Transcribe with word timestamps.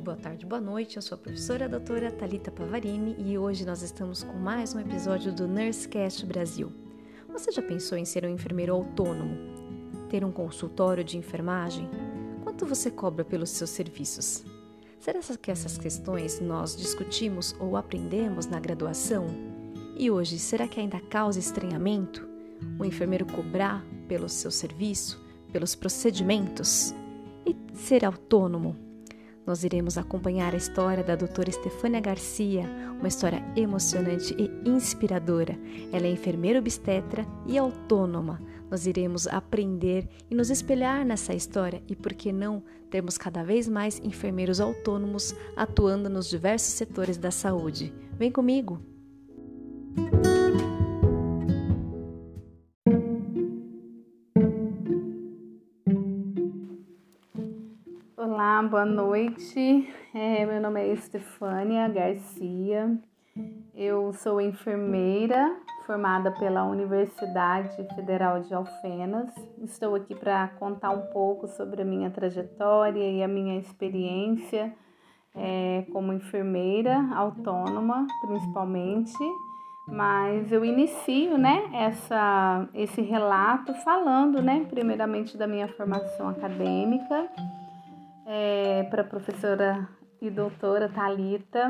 dia, 0.00 0.04
boa 0.04 0.16
tarde, 0.16 0.46
boa 0.46 0.60
noite. 0.60 0.96
Eu 0.96 1.02
sou 1.02 1.14
a 1.14 1.18
professora 1.18 1.66
a 1.66 1.68
doutora 1.68 2.10
Talita 2.10 2.50
Pavarini 2.50 3.14
e 3.18 3.38
hoje 3.38 3.64
nós 3.64 3.82
estamos 3.82 4.22
com 4.22 4.32
mais 4.32 4.74
um 4.74 4.80
episódio 4.80 5.32
do 5.32 5.46
NurseCast 5.46 6.24
Brasil. 6.26 6.72
Você 7.28 7.52
já 7.52 7.62
pensou 7.62 7.96
em 7.96 8.04
ser 8.04 8.24
um 8.24 8.30
enfermeiro 8.30 8.74
autônomo? 8.74 9.36
Ter 10.08 10.24
um 10.24 10.32
consultório 10.32 11.04
de 11.04 11.16
enfermagem? 11.16 11.88
Quanto 12.42 12.66
você 12.66 12.90
cobra 12.90 13.24
pelos 13.24 13.50
seus 13.50 13.70
serviços? 13.70 14.42
Será 14.98 15.20
que 15.20 15.50
essas 15.50 15.78
questões 15.78 16.40
nós 16.40 16.76
discutimos 16.76 17.54
ou 17.60 17.76
aprendemos 17.76 18.46
na 18.46 18.58
graduação? 18.58 19.26
E 19.96 20.10
hoje, 20.10 20.38
será 20.38 20.66
que 20.66 20.80
ainda 20.80 21.00
causa 21.00 21.38
estranhamento? 21.38 22.26
O 22.78 22.84
enfermeiro 22.84 23.26
cobrar 23.26 23.84
pelo 24.08 24.28
seu 24.28 24.50
serviço, 24.50 25.22
pelos 25.52 25.74
procedimentos? 25.74 26.94
E 27.46 27.56
ser 27.74 28.04
autônomo? 28.04 28.89
Nós 29.50 29.64
iremos 29.64 29.98
acompanhar 29.98 30.54
a 30.54 30.56
história 30.56 31.02
da 31.02 31.16
doutora 31.16 31.50
Estefânia 31.50 31.98
Garcia, 31.98 32.70
uma 32.96 33.08
história 33.08 33.44
emocionante 33.56 34.32
e 34.38 34.48
inspiradora. 34.64 35.58
Ela 35.92 36.06
é 36.06 36.10
enfermeira 36.12 36.60
obstetra 36.60 37.26
e 37.48 37.58
autônoma. 37.58 38.40
Nós 38.70 38.86
iremos 38.86 39.26
aprender 39.26 40.08
e 40.30 40.36
nos 40.36 40.50
espelhar 40.50 41.04
nessa 41.04 41.34
história 41.34 41.82
e, 41.88 41.96
por 41.96 42.14
que 42.14 42.30
não, 42.30 42.62
termos 42.88 43.18
cada 43.18 43.42
vez 43.42 43.66
mais 43.68 43.98
enfermeiros 43.98 44.60
autônomos 44.60 45.34
atuando 45.56 46.08
nos 46.08 46.30
diversos 46.30 46.74
setores 46.74 47.16
da 47.16 47.32
saúde. 47.32 47.92
Vem 48.16 48.30
comigo! 48.30 48.80
Olá, 58.42 58.62
boa 58.62 58.86
noite. 58.86 59.86
É, 60.14 60.46
meu 60.46 60.62
nome 60.62 60.80
é 60.80 60.94
Estefânia 60.94 61.86
Garcia. 61.88 62.98
Eu 63.74 64.14
sou 64.14 64.40
enfermeira 64.40 65.58
formada 65.84 66.32
pela 66.32 66.64
Universidade 66.64 67.86
Federal 67.94 68.40
de 68.40 68.54
Alfenas. 68.54 69.28
Estou 69.62 69.94
aqui 69.94 70.14
para 70.14 70.48
contar 70.58 70.88
um 70.88 71.02
pouco 71.12 71.48
sobre 71.48 71.82
a 71.82 71.84
minha 71.84 72.10
trajetória 72.10 73.10
e 73.10 73.22
a 73.22 73.28
minha 73.28 73.58
experiência 73.60 74.74
é, 75.36 75.84
como 75.92 76.10
enfermeira 76.10 76.96
autônoma, 77.14 78.06
principalmente. 78.22 79.18
Mas 79.86 80.50
eu 80.50 80.64
inicio, 80.64 81.36
né, 81.36 81.68
essa, 81.74 82.66
esse 82.72 83.02
relato 83.02 83.74
falando, 83.84 84.40
né, 84.40 84.64
primeiramente 84.70 85.36
da 85.36 85.46
minha 85.46 85.68
formação 85.68 86.30
acadêmica 86.30 87.28
é, 88.30 88.84
para 88.84 89.02
a 89.02 89.04
professora 89.04 89.88
e 90.22 90.30
doutora 90.30 90.88
Talita 90.88 91.68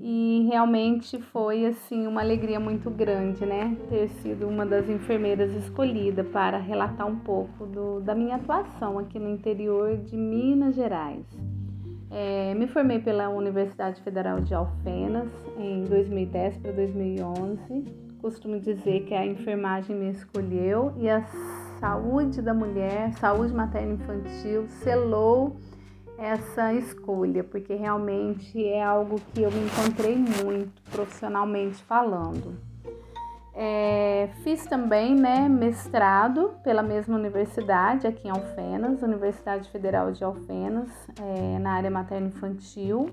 e 0.00 0.44
realmente 0.50 1.22
foi 1.22 1.66
assim 1.66 2.04
uma 2.04 2.20
alegria 2.20 2.58
muito 2.58 2.90
grande, 2.90 3.46
né, 3.46 3.76
ter 3.88 4.08
sido 4.08 4.48
uma 4.48 4.66
das 4.66 4.88
enfermeiras 4.88 5.54
escolhida 5.54 6.24
para 6.24 6.58
relatar 6.58 7.06
um 7.06 7.20
pouco 7.20 7.64
do, 7.64 8.00
da 8.00 8.12
minha 8.12 8.36
atuação 8.36 8.98
aqui 8.98 9.20
no 9.20 9.30
interior 9.30 9.96
de 9.98 10.16
Minas 10.16 10.74
Gerais. 10.74 11.24
É, 12.10 12.54
me 12.54 12.66
formei 12.66 12.98
pela 12.98 13.28
Universidade 13.28 14.02
Federal 14.02 14.40
de 14.40 14.54
Alfenas 14.54 15.30
em 15.56 15.84
2010 15.84 16.56
para 16.56 16.72
2011. 16.72 17.84
Costumo 18.20 18.58
dizer 18.58 19.04
que 19.04 19.14
a 19.14 19.24
enfermagem 19.24 19.94
me 19.94 20.10
escolheu 20.10 20.92
e 20.96 21.08
a 21.08 21.20
saúde 21.78 22.42
da 22.42 22.52
mulher, 22.52 23.12
saúde 23.14 23.52
materno-infantil, 23.52 24.66
selou 24.82 25.56
essa 26.18 26.74
escolha, 26.74 27.44
porque 27.44 27.74
realmente 27.74 28.64
é 28.64 28.82
algo 28.82 29.20
que 29.32 29.42
eu 29.42 29.50
me 29.50 29.66
encontrei 29.66 30.16
muito 30.16 30.82
profissionalmente 30.90 31.82
falando. 31.84 32.58
É, 33.54 34.28
fiz 34.44 34.64
também 34.66 35.14
né, 35.14 35.48
mestrado 35.48 36.54
pela 36.62 36.82
mesma 36.82 37.16
universidade, 37.16 38.06
aqui 38.06 38.28
em 38.28 38.30
Alfenas, 38.30 39.02
Universidade 39.02 39.68
Federal 39.70 40.12
de 40.12 40.22
Alfenas, 40.22 40.90
é, 41.20 41.58
na 41.58 41.72
área 41.72 41.90
materno-infantil. 41.90 43.10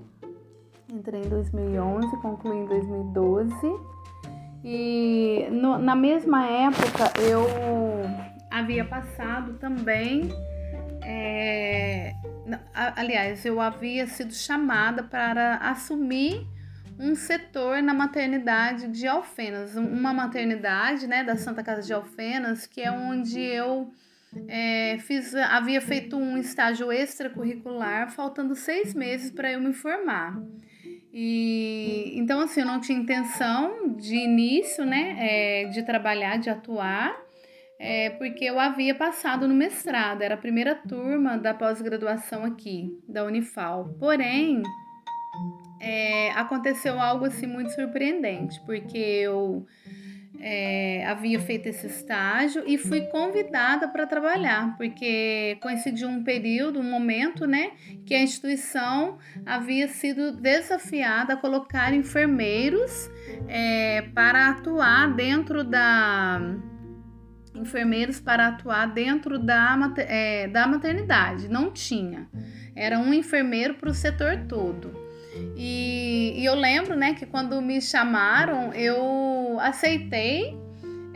Entrei 0.88 1.22
em 1.22 1.28
2011, 1.28 2.16
concluí 2.18 2.58
em 2.58 2.66
2012. 2.66 3.56
E 4.64 5.48
no, 5.50 5.78
na 5.78 5.94
mesma 5.94 6.46
época 6.46 7.12
eu 7.20 7.44
havia 8.58 8.84
passado 8.84 9.54
também 9.54 10.30
é, 11.08 12.14
aliás, 12.74 13.44
eu 13.44 13.60
havia 13.60 14.08
sido 14.08 14.34
chamada 14.34 15.04
para 15.04 15.56
assumir 15.56 16.44
um 16.98 17.14
setor 17.14 17.80
na 17.80 17.94
maternidade 17.94 18.88
de 18.88 19.06
Alfenas, 19.06 19.76
uma 19.76 20.12
maternidade, 20.12 21.06
né, 21.06 21.22
da 21.22 21.36
Santa 21.36 21.62
Casa 21.62 21.82
de 21.82 21.92
Alfenas, 21.92 22.66
que 22.66 22.80
é 22.80 22.90
onde 22.90 23.40
eu 23.40 23.92
é, 24.48 24.98
fiz, 24.98 25.32
havia 25.34 25.80
feito 25.80 26.16
um 26.16 26.36
estágio 26.36 26.90
extracurricular, 26.90 28.10
faltando 28.10 28.56
seis 28.56 28.94
meses 28.94 29.30
para 29.30 29.52
eu 29.52 29.60
me 29.60 29.72
formar. 29.72 30.42
E 31.12 32.14
então 32.16 32.40
assim, 32.40 32.60
eu 32.60 32.66
não 32.66 32.80
tinha 32.80 32.98
intenção 32.98 33.94
de 33.96 34.16
início, 34.16 34.84
né, 34.84 35.16
é, 35.20 35.64
de 35.66 35.84
trabalhar, 35.84 36.38
de 36.38 36.50
atuar 36.50 37.25
é, 37.78 38.10
porque 38.10 38.44
eu 38.44 38.58
havia 38.58 38.94
passado 38.94 39.46
no 39.46 39.54
mestrado, 39.54 40.22
era 40.22 40.34
a 40.34 40.38
primeira 40.38 40.74
turma 40.74 41.36
da 41.36 41.52
pós-graduação 41.52 42.44
aqui, 42.44 42.98
da 43.08 43.24
Unifal. 43.24 43.94
Porém, 43.98 44.62
é, 45.80 46.30
aconteceu 46.32 46.98
algo 46.98 47.26
assim 47.26 47.46
muito 47.46 47.70
surpreendente, 47.72 48.60
porque 48.64 48.96
eu 48.98 49.66
é, 50.40 51.04
havia 51.06 51.38
feito 51.40 51.66
esse 51.66 51.86
estágio 51.86 52.62
e 52.66 52.78
fui 52.78 53.02
convidada 53.02 53.88
para 53.88 54.06
trabalhar, 54.06 54.76
porque 54.76 55.58
coincidiu 55.60 56.08
um 56.08 56.22
período, 56.22 56.80
um 56.80 56.90
momento, 56.90 57.46
né, 57.46 57.72
que 58.04 58.14
a 58.14 58.22
instituição 58.22 59.18
havia 59.44 59.88
sido 59.88 60.32
desafiada 60.32 61.34
a 61.34 61.36
colocar 61.36 61.92
enfermeiros 61.94 63.10
é, 63.48 64.02
para 64.14 64.50
atuar 64.50 65.14
dentro 65.14 65.62
da 65.62 66.40
enfermeiros 67.56 68.20
para 68.20 68.48
atuar 68.48 68.86
dentro 68.86 69.38
da, 69.38 69.94
é, 69.98 70.48
da 70.48 70.66
maternidade. 70.66 71.48
Não 71.48 71.70
tinha. 71.70 72.28
Era 72.74 72.98
um 72.98 73.12
enfermeiro 73.12 73.74
para 73.74 73.90
o 73.90 73.94
setor 73.94 74.44
todo. 74.48 75.06
E, 75.56 76.34
e, 76.36 76.44
eu 76.44 76.54
lembro 76.54 76.96
né, 76.96 77.14
que 77.14 77.26
quando 77.26 77.60
me 77.60 77.80
chamaram, 77.80 78.72
eu 78.72 79.58
aceitei 79.60 80.56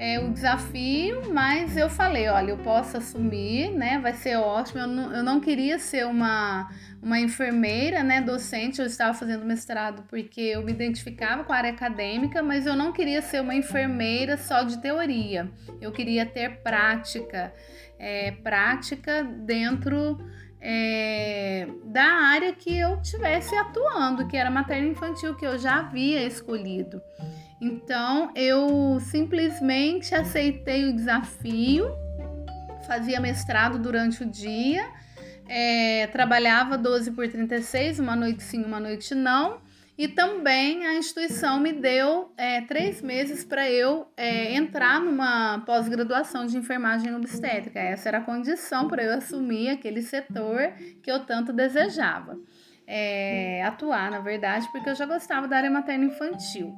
é, 0.01 0.19
o 0.19 0.31
desafio, 0.31 1.31
mas 1.31 1.77
eu 1.77 1.91
falei, 1.91 2.27
olha, 2.31 2.53
eu 2.53 2.57
posso 2.57 2.97
assumir, 2.97 3.71
né? 3.71 3.99
Vai 3.99 4.15
ser 4.15 4.37
ótimo. 4.37 4.81
Eu 4.81 4.87
não, 4.87 5.15
eu 5.17 5.23
não 5.23 5.41
queria 5.41 5.79
ser 5.79 6.07
uma, 6.07 6.71
uma 7.03 7.21
enfermeira, 7.21 8.03
né, 8.03 8.19
docente. 8.23 8.81
Eu 8.81 8.87
estava 8.87 9.13
fazendo 9.13 9.45
mestrado 9.45 10.03
porque 10.09 10.41
eu 10.41 10.63
me 10.65 10.73
identificava 10.73 11.45
com 11.45 11.53
a 11.53 11.57
área 11.57 11.71
acadêmica, 11.71 12.43
mas 12.43 12.65
eu 12.65 12.75
não 12.75 12.93
queria 12.93 13.21
ser 13.21 13.43
uma 13.43 13.55
enfermeira 13.55 14.39
só 14.39 14.63
de 14.63 14.81
teoria. 14.81 15.51
Eu 15.83 15.93
queria 15.93 16.25
ter 16.25 16.63
prática, 16.63 17.53
é, 17.99 18.31
prática 18.43 19.23
dentro 19.23 20.19
é, 20.63 21.69
da 21.85 22.05
área 22.05 22.55
que 22.55 22.75
eu 22.75 23.03
tivesse 23.03 23.55
atuando, 23.55 24.27
que 24.27 24.37
era 24.39 24.51
materno 24.51 24.89
infantil, 24.89 25.35
que 25.37 25.47
eu 25.47 25.59
já 25.59 25.81
havia 25.81 26.27
escolhido. 26.27 27.03
Então 27.61 28.33
eu 28.35 28.99
simplesmente 29.01 30.15
aceitei 30.15 30.89
o 30.89 30.97
desafio, 30.97 31.87
fazia 32.87 33.21
mestrado 33.21 33.79
durante 33.79 34.23
o 34.23 34.27
dia, 34.27 34.85
é, 35.47 36.07
trabalhava 36.09 36.79
12 36.79 37.11
por 37.11 37.29
36, 37.29 37.99
uma 37.99 38.17
noite 38.17 38.43
sim, 38.43 38.65
uma 38.65 38.81
noite 38.81 39.15
não. 39.15 39.61
E 40.01 40.09
também 40.09 40.87
a 40.87 40.95
instituição 40.95 41.61
me 41.61 41.75
deu 41.75 42.33
é, 42.35 42.63
três 42.63 43.03
meses 43.03 43.45
para 43.45 43.71
eu 43.71 44.07
é, 44.17 44.55
entrar 44.55 44.99
numa 44.99 45.59
pós-graduação 45.67 46.47
de 46.47 46.57
enfermagem 46.57 47.15
obstétrica. 47.15 47.79
Essa 47.79 48.09
era 48.09 48.17
a 48.17 48.23
condição 48.23 48.89
para 48.89 49.03
eu 49.03 49.13
assumir 49.13 49.69
aquele 49.69 50.01
setor 50.01 50.73
que 51.03 51.13
eu 51.13 51.27
tanto 51.27 51.53
desejava. 51.53 52.35
É, 52.87 53.63
atuar, 53.63 54.11
na 54.11 54.21
verdade, 54.21 54.67
porque 54.73 54.89
eu 54.89 54.95
já 54.95 55.05
gostava 55.05 55.47
da 55.47 55.59
área 55.59 55.71
materno-infantil. 55.71 56.75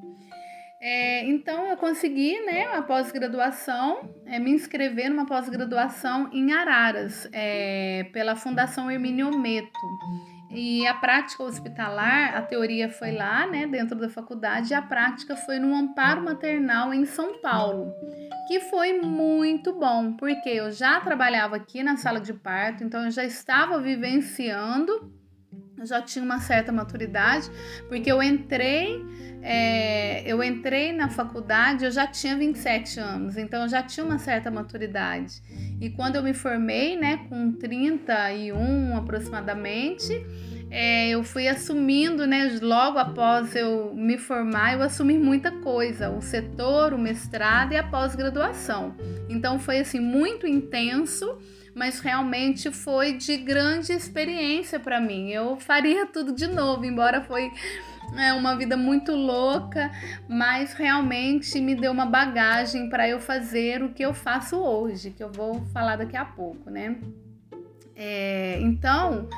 É, 0.84 1.24
então 1.26 1.64
eu 1.70 1.76
consegui, 1.76 2.40
né, 2.40 2.64
a 2.74 2.82
pós-graduação, 2.82 4.12
é, 4.26 4.40
me 4.40 4.50
inscrever 4.50 5.08
numa 5.08 5.24
pós-graduação 5.24 6.28
em 6.32 6.52
Araras, 6.52 7.28
é, 7.32 8.10
pela 8.12 8.34
Fundação 8.34 8.90
Hermínio 8.90 9.30
Meto. 9.38 9.78
E 10.50 10.84
a 10.88 10.94
prática 10.94 11.44
hospitalar, 11.44 12.36
a 12.36 12.42
teoria 12.42 12.90
foi 12.90 13.12
lá, 13.12 13.46
né, 13.46 13.64
dentro 13.64 13.96
da 13.96 14.08
faculdade, 14.08 14.72
e 14.72 14.74
a 14.74 14.82
prática 14.82 15.36
foi 15.36 15.60
no 15.60 15.72
Amparo 15.72 16.20
Maternal 16.20 16.92
em 16.92 17.04
São 17.04 17.40
Paulo, 17.40 17.94
que 18.48 18.58
foi 18.58 19.00
muito 19.00 19.72
bom, 19.78 20.14
porque 20.14 20.48
eu 20.48 20.72
já 20.72 20.98
trabalhava 20.98 21.54
aqui 21.54 21.84
na 21.84 21.96
sala 21.96 22.20
de 22.20 22.34
parto, 22.34 22.82
então 22.82 23.04
eu 23.04 23.10
já 23.12 23.24
estava 23.24 23.80
vivenciando 23.80 25.21
eu 25.82 25.86
já 25.86 26.00
tinha 26.00 26.24
uma 26.24 26.38
certa 26.38 26.70
maturidade, 26.70 27.50
porque 27.88 28.10
eu 28.10 28.22
entrei, 28.22 29.04
é, 29.42 30.22
eu 30.24 30.42
entrei 30.42 30.92
na 30.92 31.08
faculdade, 31.08 31.84
eu 31.84 31.90
já 31.90 32.06
tinha 32.06 32.36
27 32.36 33.00
anos, 33.00 33.36
então 33.36 33.62
eu 33.62 33.68
já 33.68 33.82
tinha 33.82 34.06
uma 34.06 34.18
certa 34.18 34.48
maturidade. 34.48 35.42
E 35.80 35.90
quando 35.90 36.14
eu 36.14 36.22
me 36.22 36.32
formei, 36.32 36.96
né, 36.96 37.26
com 37.28 37.50
31 37.50 38.96
aproximadamente, 38.96 40.24
é, 40.70 41.10
eu 41.10 41.24
fui 41.24 41.48
assumindo, 41.48 42.28
né, 42.28 42.58
logo 42.62 42.98
após 42.98 43.56
eu 43.56 43.92
me 43.92 44.16
formar, 44.16 44.74
eu 44.74 44.82
assumi 44.82 45.18
muita 45.18 45.50
coisa, 45.50 46.10
o 46.10 46.22
setor, 46.22 46.94
o 46.94 46.98
mestrado 46.98 47.72
e 47.72 47.76
a 47.76 47.82
pós-graduação. 47.82 48.94
Então 49.28 49.58
foi 49.58 49.80
assim 49.80 49.98
muito 49.98 50.46
intenso 50.46 51.38
mas 51.74 52.00
realmente 52.00 52.70
foi 52.70 53.14
de 53.14 53.36
grande 53.36 53.92
experiência 53.92 54.78
para 54.78 55.00
mim. 55.00 55.30
Eu 55.30 55.56
faria 55.56 56.06
tudo 56.06 56.32
de 56.32 56.46
novo, 56.46 56.84
embora 56.84 57.22
foi 57.22 57.50
é 58.16 58.32
uma 58.34 58.56
vida 58.56 58.76
muito 58.76 59.12
louca, 59.12 59.90
mas 60.28 60.74
realmente 60.74 61.60
me 61.60 61.74
deu 61.74 61.92
uma 61.92 62.04
bagagem 62.04 62.88
para 62.88 63.08
eu 63.08 63.18
fazer 63.18 63.82
o 63.82 63.90
que 63.90 64.02
eu 64.02 64.12
faço 64.12 64.56
hoje, 64.56 65.10
que 65.10 65.22
eu 65.22 65.30
vou 65.32 65.64
falar 65.72 65.96
daqui 65.96 66.16
a 66.16 66.24
pouco, 66.24 66.68
né? 66.70 66.98
É, 67.96 68.58
então, 68.60 69.28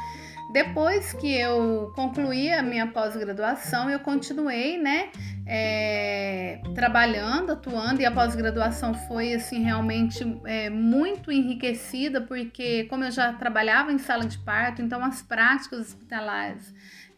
depois 0.55 1.13
que 1.13 1.37
eu 1.37 1.93
concluí 1.97 2.53
a 2.53 2.63
minha 2.63 2.87
pós-graduação, 2.87 3.91
eu 3.91 3.99
continuei, 3.99 4.79
né, 4.79 5.09
é, 5.45 6.61
trabalhando, 6.77 7.51
atuando, 7.51 8.01
e 8.01 8.07
a 8.07 8.13
pós-graduação 8.13 8.95
foi, 8.95 9.35
assim, 9.35 9.65
realmente 9.65 10.25
é, 10.45 10.71
muito 10.71 11.33
enriquecida, 11.33 12.21
porque 12.21 12.85
como 12.85 13.03
eu 13.03 13.11
já 13.11 13.33
trabalhava 13.33 13.93
em 13.93 13.99
sala 13.99 14.27
de 14.27 14.39
parto, 14.39 14.81
então 14.81 15.05
as 15.05 15.21
práticas 15.23 15.89
hospitalares 15.89 16.73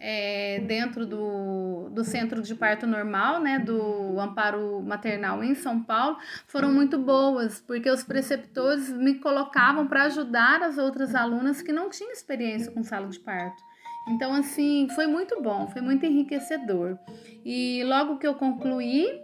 é, 0.09 0.61
dentro 0.61 1.05
do, 1.05 1.89
do 1.91 2.05
centro 2.05 2.41
de 2.41 2.55
parto 2.55 2.87
normal, 2.87 3.41
né, 3.41 3.59
do 3.59 4.21
amparo 4.21 4.81
maternal 4.81 5.43
em 5.43 5.57
São 5.57 5.83
Paulo, 5.83 6.17
foram 6.47 6.73
muito 6.73 6.97
boas, 6.97 7.61
porque 7.61 7.91
os 7.91 8.05
preceptores 8.05 8.89
me 8.89 9.17
colocavam 9.17 9.89
para 9.89 10.05
ajudar 10.05 10.63
as 10.63 10.79
outras 10.79 11.13
alunas 11.13 11.61
que 11.61 11.73
não 11.73 11.91
tinham 11.91 12.13
experiência 12.13 12.71
com 12.71 12.85
sala 12.85 13.09
de 13.09 13.19
parto. 13.19 13.61
Então, 14.09 14.33
assim, 14.33 14.87
foi 14.95 15.09
muito 15.09 15.43
bom, 15.43 15.67
foi 15.67 15.83
muito 15.83 16.07
enriquecedor. 16.07 16.97
E 17.45 17.83
logo 17.83 18.19
que 18.19 18.29
eu 18.29 18.37
concluí 18.37 19.21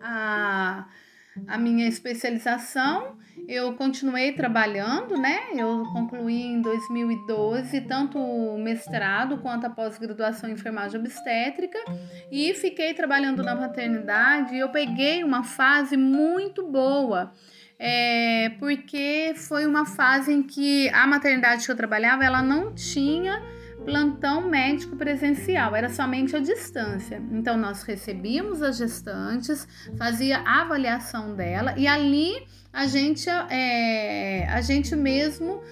a 0.00 0.86
a 1.46 1.58
minha 1.58 1.88
especialização, 1.88 3.16
eu 3.48 3.74
continuei 3.74 4.32
trabalhando, 4.32 5.16
né? 5.16 5.38
Eu 5.54 5.84
concluí 5.92 6.42
em 6.42 6.60
2012 6.60 7.80
tanto 7.82 8.18
o 8.18 8.58
mestrado 8.58 9.38
quanto 9.38 9.66
a 9.66 9.70
pós-graduação 9.70 10.48
em 10.48 10.52
enfermagem 10.52 10.98
obstétrica 10.98 11.78
e 12.30 12.54
fiquei 12.54 12.94
trabalhando 12.94 13.42
na 13.42 13.54
maternidade. 13.54 14.56
Eu 14.56 14.70
peguei 14.70 15.22
uma 15.24 15.42
fase 15.42 15.96
muito 15.96 16.62
boa. 16.62 17.32
É, 17.76 18.50
porque 18.60 19.34
foi 19.34 19.66
uma 19.66 19.84
fase 19.84 20.32
em 20.32 20.42
que 20.44 20.88
a 20.90 21.06
maternidade 21.08 21.66
que 21.66 21.72
eu 21.72 21.76
trabalhava 21.76 22.24
ela 22.24 22.40
não 22.40 22.72
tinha 22.72 23.42
plantão 23.84 24.48
médico 24.48 24.96
presencial, 24.96 25.74
era 25.76 25.88
somente 25.88 26.34
a 26.34 26.40
distância. 26.40 27.22
Então 27.30 27.56
nós 27.56 27.82
recebíamos 27.82 28.62
as 28.62 28.76
gestantes, 28.76 29.66
fazia 29.96 30.38
a 30.38 30.62
avaliação 30.62 31.34
dela 31.34 31.74
e 31.76 31.86
ali 31.86 32.34
a 32.74 32.88
gente, 32.88 33.30
é, 33.30 34.48
a 34.48 34.60
gente 34.60 34.96
mesmo 34.96 35.62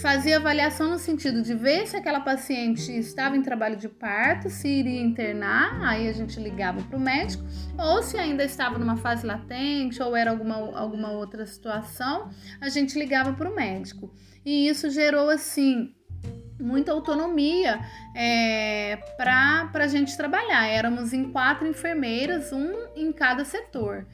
fazia 0.00 0.36
avaliação 0.36 0.90
no 0.90 0.98
sentido 0.98 1.42
de 1.42 1.54
ver 1.54 1.88
se 1.88 1.96
aquela 1.96 2.20
paciente 2.20 2.96
estava 2.96 3.36
em 3.36 3.42
trabalho 3.42 3.76
de 3.76 3.88
parto, 3.88 4.48
se 4.48 4.68
iria 4.68 5.02
internar, 5.02 5.82
aí 5.82 6.08
a 6.08 6.12
gente 6.12 6.38
ligava 6.38 6.80
para 6.82 6.96
o 6.96 7.00
médico, 7.00 7.44
ou 7.76 8.00
se 8.00 8.16
ainda 8.16 8.44
estava 8.44 8.78
numa 8.78 8.96
fase 8.96 9.26
latente 9.26 10.00
ou 10.00 10.14
era 10.14 10.30
alguma, 10.30 10.54
alguma 10.78 11.10
outra 11.10 11.44
situação, 11.44 12.30
a 12.60 12.68
gente 12.68 12.96
ligava 12.96 13.32
para 13.32 13.50
o 13.50 13.54
médico. 13.56 14.14
E 14.44 14.68
isso 14.68 14.88
gerou 14.88 15.30
assim 15.30 15.92
muita 16.58 16.92
autonomia 16.92 17.80
é, 18.14 18.96
para 19.16 19.70
a 19.74 19.86
gente 19.86 20.16
trabalhar. 20.16 20.66
Éramos 20.66 21.12
em 21.12 21.30
quatro 21.30 21.66
enfermeiras, 21.66 22.52
um 22.52 22.72
em 22.96 23.12
cada 23.12 23.44
setor. 23.44 24.06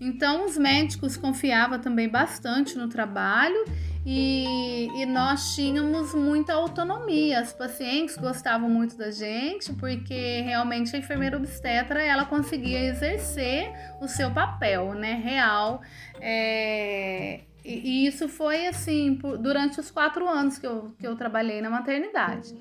Então, 0.00 0.44
os 0.44 0.58
médicos 0.58 1.16
confiavam 1.16 1.78
também 1.78 2.08
bastante 2.08 2.76
no 2.76 2.88
trabalho 2.88 3.64
e, 4.06 4.88
e, 5.00 5.06
nós 5.06 5.54
tínhamos 5.54 6.14
muita 6.14 6.52
autonomia. 6.52 7.40
As 7.40 7.52
pacientes 7.52 8.16
gostavam 8.16 8.68
muito 8.68 8.98
da 8.98 9.10
gente 9.10 9.72
porque 9.72 10.42
realmente 10.42 10.94
a 10.94 10.98
enfermeira 10.98 11.36
obstetra 11.36 12.02
ela 12.02 12.26
conseguia 12.26 12.80
exercer 12.84 13.72
o 14.00 14.06
seu 14.06 14.30
papel, 14.30 14.92
né, 14.92 15.14
real. 15.14 15.80
É, 16.20 17.40
e, 17.64 18.06
isso 18.06 18.28
foi 18.28 18.66
assim 18.66 19.16
por, 19.16 19.38
durante 19.38 19.80
os 19.80 19.90
quatro 19.90 20.28
anos 20.28 20.58
que 20.58 20.66
eu, 20.66 20.94
que 20.98 21.06
eu 21.06 21.16
trabalhei 21.16 21.62
na 21.62 21.70
maternidade. 21.70 22.54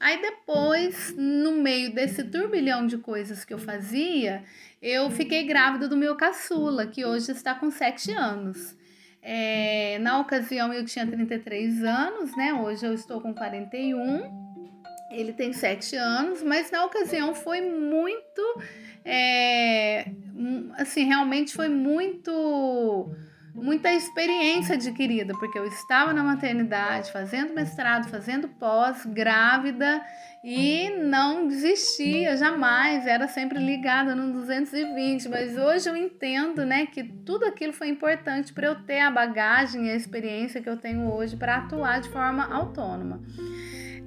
Aí 0.00 0.20
depois, 0.20 1.14
no 1.16 1.52
meio 1.52 1.94
desse 1.94 2.24
turbilhão 2.24 2.86
de 2.88 2.98
coisas 2.98 3.44
que 3.44 3.54
eu 3.54 3.58
fazia, 3.58 4.42
eu 4.82 5.08
fiquei 5.12 5.44
grávida 5.44 5.86
do 5.86 5.96
meu 5.96 6.16
caçula, 6.16 6.88
que 6.88 7.04
hoje 7.04 7.30
está 7.30 7.54
com 7.54 7.70
sete 7.70 8.10
anos. 8.10 8.76
É, 9.22 10.00
na 10.00 10.18
ocasião 10.18 10.72
eu 10.72 10.84
tinha 10.84 11.06
33 11.06 11.84
anos, 11.84 12.36
né? 12.36 12.52
Hoje 12.52 12.84
eu 12.84 12.92
estou 12.92 13.20
com 13.20 13.32
41. 13.32 14.42
Ele 15.12 15.32
tem 15.32 15.52
sete 15.52 15.94
anos, 15.94 16.42
mas 16.42 16.68
na 16.72 16.84
ocasião 16.84 17.32
foi 17.32 17.60
muito. 17.60 18.42
É, 19.04 20.10
assim, 20.78 21.04
realmente 21.04 21.54
foi 21.54 21.68
muito 21.68 23.14
muita 23.54 23.92
experiência 23.92 24.74
adquirida, 24.74 25.34
porque 25.34 25.58
eu 25.58 25.66
estava 25.66 26.12
na 26.12 26.22
maternidade, 26.22 27.12
fazendo 27.12 27.54
mestrado, 27.54 28.08
fazendo 28.08 28.48
pós, 28.48 29.04
grávida 29.04 30.02
e 30.42 30.90
não 30.90 31.46
desistia 31.46 32.36
jamais, 32.36 33.06
era 33.06 33.28
sempre 33.28 33.58
ligada 33.58 34.14
no 34.14 34.32
220, 34.32 35.28
mas 35.28 35.56
hoje 35.56 35.88
eu 35.88 35.96
entendo, 35.96 36.64
né, 36.64 36.86
que 36.86 37.04
tudo 37.04 37.44
aquilo 37.44 37.72
foi 37.72 37.88
importante 37.88 38.52
para 38.52 38.66
eu 38.66 38.74
ter 38.84 39.00
a 39.00 39.10
bagagem 39.10 39.86
e 39.86 39.90
a 39.90 39.94
experiência 39.94 40.60
que 40.60 40.68
eu 40.68 40.76
tenho 40.76 41.12
hoje 41.12 41.36
para 41.36 41.56
atuar 41.56 42.00
de 42.00 42.08
forma 42.08 42.44
autônoma. 42.52 43.20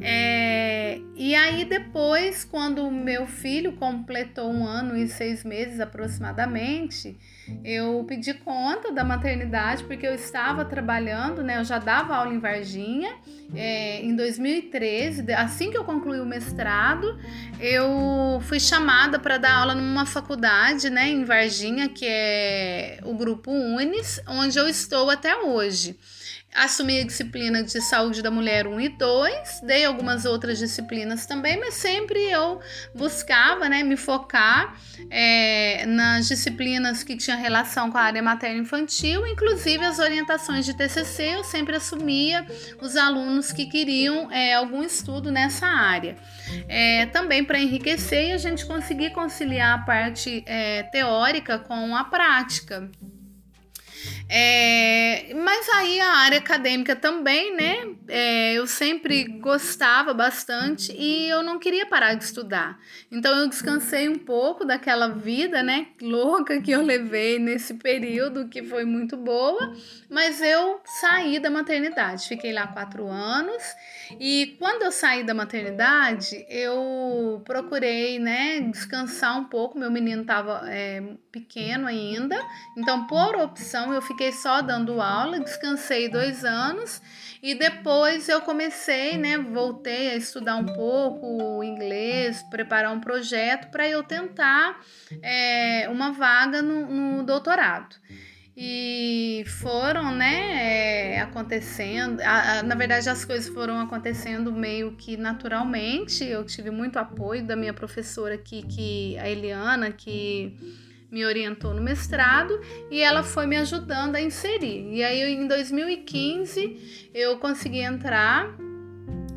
É, 0.02 1.00
e 1.16 1.34
aí 1.36 1.64
depois, 1.64 2.44
quando 2.44 2.86
o 2.86 2.92
meu 2.92 3.26
filho 3.26 3.74
completou 3.78 4.52
um 4.52 4.66
ano 4.66 4.98
e 4.98 5.08
seis 5.08 5.46
meses 5.46 5.80
aproximadamente, 5.80 7.18
eu 7.64 8.04
pedi 8.08 8.34
conta 8.34 8.92
da 8.92 9.04
maternidade 9.04 9.84
porque 9.84 10.06
eu 10.06 10.14
estava 10.14 10.66
trabalhando, 10.66 11.44
né? 11.44 11.60
Eu 11.60 11.64
já 11.64 11.78
dava 11.78 12.16
aula 12.16 12.34
em 12.34 12.40
Varginha. 12.40 13.14
É, 13.56 14.02
em 14.02 14.16
2013, 14.16 15.32
assim 15.34 15.70
que 15.70 15.78
eu 15.78 15.84
concluí 15.84 16.20
o 16.20 16.26
mestrado, 16.26 17.18
eu 17.60 18.42
fui 18.42 18.60
chamada 18.60 19.20
para 19.20 19.38
dar 19.38 19.54
aula 19.54 19.76
numa 19.76 20.06
faculdade, 20.06 20.90
né, 20.90 21.10
em 21.10 21.24
Varginha, 21.24 21.88
que 21.88 22.06
é 22.08 23.00
o 23.04 23.14
grupo 23.14 23.52
Unis, 23.52 24.20
onde 24.28 24.58
eu 24.58 24.68
estou 24.68 25.12
até 25.12 25.36
hoje 25.38 25.96
assumi 26.56 27.02
a 27.02 27.04
disciplina 27.06 27.62
de 27.62 27.82
saúde 27.82 28.22
da 28.22 28.32
mulher 28.32 28.66
1 28.66 28.80
e 28.80 28.90
2, 28.90 29.62
dei 29.64 29.84
algumas 29.84 30.24
outras 30.24 30.58
disciplinas 30.58 31.26
também, 31.26 31.60
mas 31.60 31.74
sempre 31.74 32.18
eu 32.32 32.62
buscava 32.96 33.68
né, 33.68 33.84
me 33.84 33.98
focar 33.98 34.80
é, 35.10 35.86
nas 35.86 36.30
disciplinas 36.30 37.04
que 37.04 37.18
tinham 37.18 37.35
relação 37.36 37.92
com 37.92 37.98
a 37.98 38.02
área 38.02 38.22
materna 38.22 38.60
infantil, 38.60 39.26
inclusive 39.28 39.84
as 39.84 40.00
orientações 40.00 40.66
de 40.66 40.74
TCC, 40.74 41.36
eu 41.36 41.44
sempre 41.44 41.76
assumia 41.76 42.46
os 42.82 42.96
alunos 42.96 43.52
que 43.52 43.66
queriam 43.66 44.32
é, 44.32 44.54
algum 44.54 44.84
estudo 44.84 45.32
nessa 45.32 45.68
área. 45.68 46.16
É, 46.68 47.06
também 47.08 47.44
para 47.44 47.60
enriquecer 47.60 48.30
e 48.30 48.32
a 48.32 48.38
gente 48.38 48.66
conseguir 48.66 49.12
conciliar 49.12 49.80
a 49.80 49.84
parte 49.84 50.44
é, 50.46 50.84
teórica 50.84 51.60
com 51.60 51.96
a 51.96 52.04
prática. 52.04 52.90
É, 54.28 55.34
mas 55.36 55.70
aí 55.70 56.00
a 56.02 56.12
área 56.12 56.40
acadêmica 56.40 56.96
também, 56.96 57.56
né? 57.56 57.96
É, 58.08 58.54
eu 58.54 58.66
sempre 58.66 59.24
gostava 59.40 60.14
bastante 60.14 60.92
e 60.98 61.30
eu 61.30 61.44
não 61.44 61.60
queria 61.60 61.86
parar 61.86 62.16
de 62.16 62.24
estudar. 62.24 62.80
Então 63.12 63.38
eu 63.38 63.48
descansei 63.48 64.10
um 64.10 64.18
pouco 64.18 64.66
daquela 64.66 65.10
vida, 65.10 65.62
né? 65.62 65.88
Louca 66.02 66.60
que 66.60 66.72
eu 66.72 66.82
levei 66.82 67.38
nesse 67.38 67.76
período, 67.76 68.48
que 68.50 68.64
foi 68.64 68.84
muito 68.84 69.16
boa. 69.16 69.76
Mas 70.10 70.42
eu 70.42 70.82
saí 71.00 71.40
da 71.40 71.52
maternidade, 71.52 72.28
fiquei 72.28 72.52
lá 72.52 72.68
quatro 72.68 73.08
anos 73.08 73.64
e 74.20 74.56
quando 74.60 74.84
eu 74.84 74.92
saí 74.92 75.24
da 75.24 75.34
maternidade, 75.34 76.46
eu 76.50 77.42
procurei, 77.46 78.20
né? 78.20 78.60
Descansar 78.62 79.38
um 79.38 79.46
pouco. 79.46 79.78
Meu 79.78 79.92
menino 79.92 80.22
estava 80.22 80.64
é, 80.68 81.02
pequeno 81.32 81.88
ainda, 81.88 82.38
então 82.78 83.06
por 83.08 83.36
opção 83.36 83.94
eu 83.94 84.02
fiquei 84.02 84.15
só 84.32 84.62
dando 84.62 85.02
aula, 85.02 85.40
descansei 85.40 86.10
dois 86.10 86.44
anos 86.44 87.02
e 87.42 87.54
depois 87.54 88.28
eu 88.28 88.42
comecei, 88.42 89.18
né? 89.18 89.38
Voltei 89.38 90.10
a 90.10 90.16
estudar 90.16 90.56
um 90.56 90.66
pouco 90.66 91.64
inglês, 91.64 92.44
preparar 92.50 92.92
um 92.92 93.00
projeto 93.00 93.70
para 93.70 93.88
eu 93.88 94.04
tentar 94.04 94.80
é, 95.22 95.88
uma 95.90 96.12
vaga 96.12 96.62
no, 96.62 96.88
no 96.88 97.24
doutorado 97.24 97.96
e 98.58 99.44
foram 99.60 100.16
né 100.16 101.16
é, 101.16 101.20
acontecendo 101.20 102.22
na 102.66 102.76
verdade 102.76 103.10
as 103.10 103.26
coisas 103.26 103.54
foram 103.54 103.82
acontecendo 103.82 104.50
meio 104.50 104.94
que 104.94 105.18
naturalmente 105.18 106.24
eu 106.24 106.46
tive 106.46 106.72
muito 106.72 106.98
apoio 106.98 107.46
da 107.46 107.56
minha 107.56 107.74
professora 107.74 108.36
aqui 108.36 108.64
que 108.64 109.18
a 109.18 109.30
Eliana 109.30 109.92
que 109.92 110.56
me 111.12 111.26
orientou 111.26 111.74
no 111.74 111.82
mestrado 111.82 112.60
e 112.92 113.02
ela 113.02 113.24
foi 113.24 113.46
me 113.46 113.58
ajudando 113.58 114.16
a 114.16 114.22
inserir. 114.22 114.94
E 114.94 115.04
aí 115.04 115.22
em 115.34 115.48
2015 115.48 117.10
eu 117.14 117.38
consegui 117.38 117.80
entrar 117.80 118.56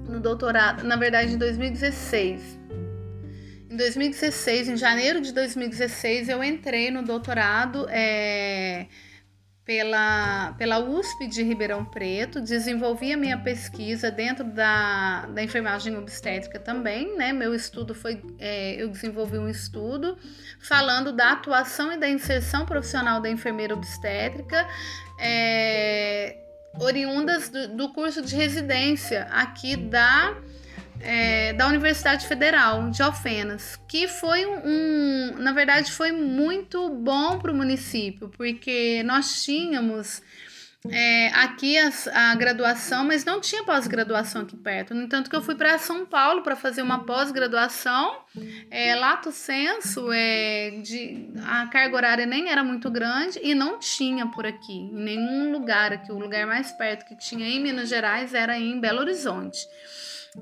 no 0.09 0.21
doutorado 0.21 0.85
na 0.85 0.97
verdade 0.97 1.35
em 1.35 1.39
2016 1.39 2.59
em 3.71 3.77
2016, 3.77 4.71
em 4.71 4.77
janeiro 4.79 5.21
de 5.21 5.31
2016, 5.31 6.31
eu 6.31 6.43
entrei 6.43 6.91
no 6.91 7.03
doutorado 7.03 7.87
é, 7.91 8.87
pela, 9.69 10.55
pela 10.57 10.79
USP 10.79 11.27
de 11.27 11.43
Ribeirão 11.43 11.85
Preto, 11.85 12.41
desenvolvi 12.41 13.13
a 13.13 13.19
minha 13.19 13.37
pesquisa 13.37 14.11
dentro 14.11 14.43
da, 14.43 15.27
da 15.27 15.43
enfermagem 15.43 15.95
obstétrica 15.95 16.59
também, 16.59 17.15
né? 17.19 17.35
Meu 17.35 17.55
estudo 17.55 17.95
foi, 17.95 18.23
é, 18.39 18.83
eu 18.83 18.89
desenvolvi 18.89 19.37
um 19.37 19.47
estudo 19.47 20.17
falando 20.59 21.13
da 21.13 21.33
atuação 21.33 21.93
e 21.93 21.99
da 21.99 22.09
inserção 22.09 22.65
profissional 22.65 23.21
da 23.21 23.29
enfermeira 23.29 23.75
obstétrica, 23.75 24.67
é, 25.21 26.39
oriundas 26.81 27.51
do, 27.51 27.69
do 27.77 27.93
curso 27.93 28.23
de 28.23 28.35
residência 28.35 29.25
aqui 29.25 29.77
da 29.77 30.35
é, 31.01 31.53
da 31.53 31.67
Universidade 31.67 32.27
Federal 32.27 32.91
de 32.91 33.03
Alfenas, 33.03 33.79
que 33.89 34.09
foi 34.09 34.47
um, 34.47 34.61
um 34.65 35.35
na 35.39 35.53
verdade, 35.53 35.93
foi 35.93 36.13
muito 36.13 36.89
bom 36.91 37.39
para 37.39 37.53
o 37.53 37.55
município, 37.55 38.29
porque 38.37 39.03
nós 39.05 39.45
tínhamos 39.45 40.23
é, 40.91 41.29
aqui 41.29 41.77
a, 41.77 41.91
a, 42.15 42.35
graduação, 42.37 43.05
mas 43.05 43.25
não 43.25 43.41
tinha 43.41 43.65
pós-graduação 43.65 44.43
aqui 44.43 44.57
perto. 44.57 44.95
No 44.95 45.03
entanto, 45.03 45.29
que 45.29 45.35
eu 45.35 45.43
fui 45.43 45.55
para 45.55 45.77
São 45.77 46.07
Paulo 46.07 46.43
para 46.43 46.55
fazer 46.55 46.83
uma 46.83 47.05
pós-graduação, 47.05 48.21
é, 48.71 48.95
lato 48.95 49.33
senso, 49.33 50.11
é, 50.13 50.71
de, 50.83 51.31
a 51.45 51.67
carga 51.67 51.97
horária 51.97 52.27
nem 52.27 52.49
era 52.49 52.63
muito 52.63 52.91
grande 52.91 53.41
e 53.43 53.55
não 53.55 53.79
tinha 53.79 54.27
por 54.29 54.47
aqui, 54.47 54.73
em 54.73 54.95
nenhum 54.95 55.53
lugar 55.53 55.93
aqui. 55.93 56.13
O 56.13 56.19
lugar 56.19 56.47
mais 56.47 56.71
perto 56.73 57.05
que 57.07 57.17
tinha 57.17 57.47
em 57.47 57.61
Minas 57.61 57.89
Gerais 57.89 58.33
era 58.33 58.57
em 58.59 58.79
Belo 58.81 59.01
Horizonte. 59.01 59.67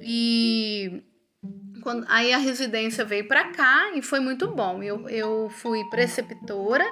E 0.03 1.03
quando, 1.77 2.05
aí 2.09 2.33
a 2.33 2.39
residência 2.39 3.05
veio 3.05 3.27
para 3.27 3.53
cá 3.53 3.93
e 3.95 4.03
foi 4.03 4.21
muito 4.21 4.49
bom. 4.55 4.83
Eu, 4.83 5.09
eu 5.09 5.49
fui 5.51 5.85
preceptora 5.91 6.85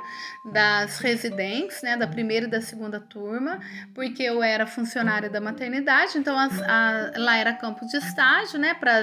das 0.44 0.98
residentes, 0.98 1.82
né, 1.82 1.96
da 1.96 2.06
primeira 2.06 2.46
e 2.46 2.50
da 2.50 2.60
segunda 2.60 3.00
turma, 3.00 3.60
porque 3.94 4.22
eu 4.22 4.42
era 4.42 4.66
funcionária 4.66 5.30
da 5.30 5.40
maternidade, 5.40 6.18
então 6.18 6.38
as, 6.38 6.60
a, 6.62 7.12
lá 7.16 7.36
era 7.36 7.52
campo 7.52 7.86
de 7.86 7.96
estágio, 7.96 8.58
né, 8.58 8.74
para 8.74 9.00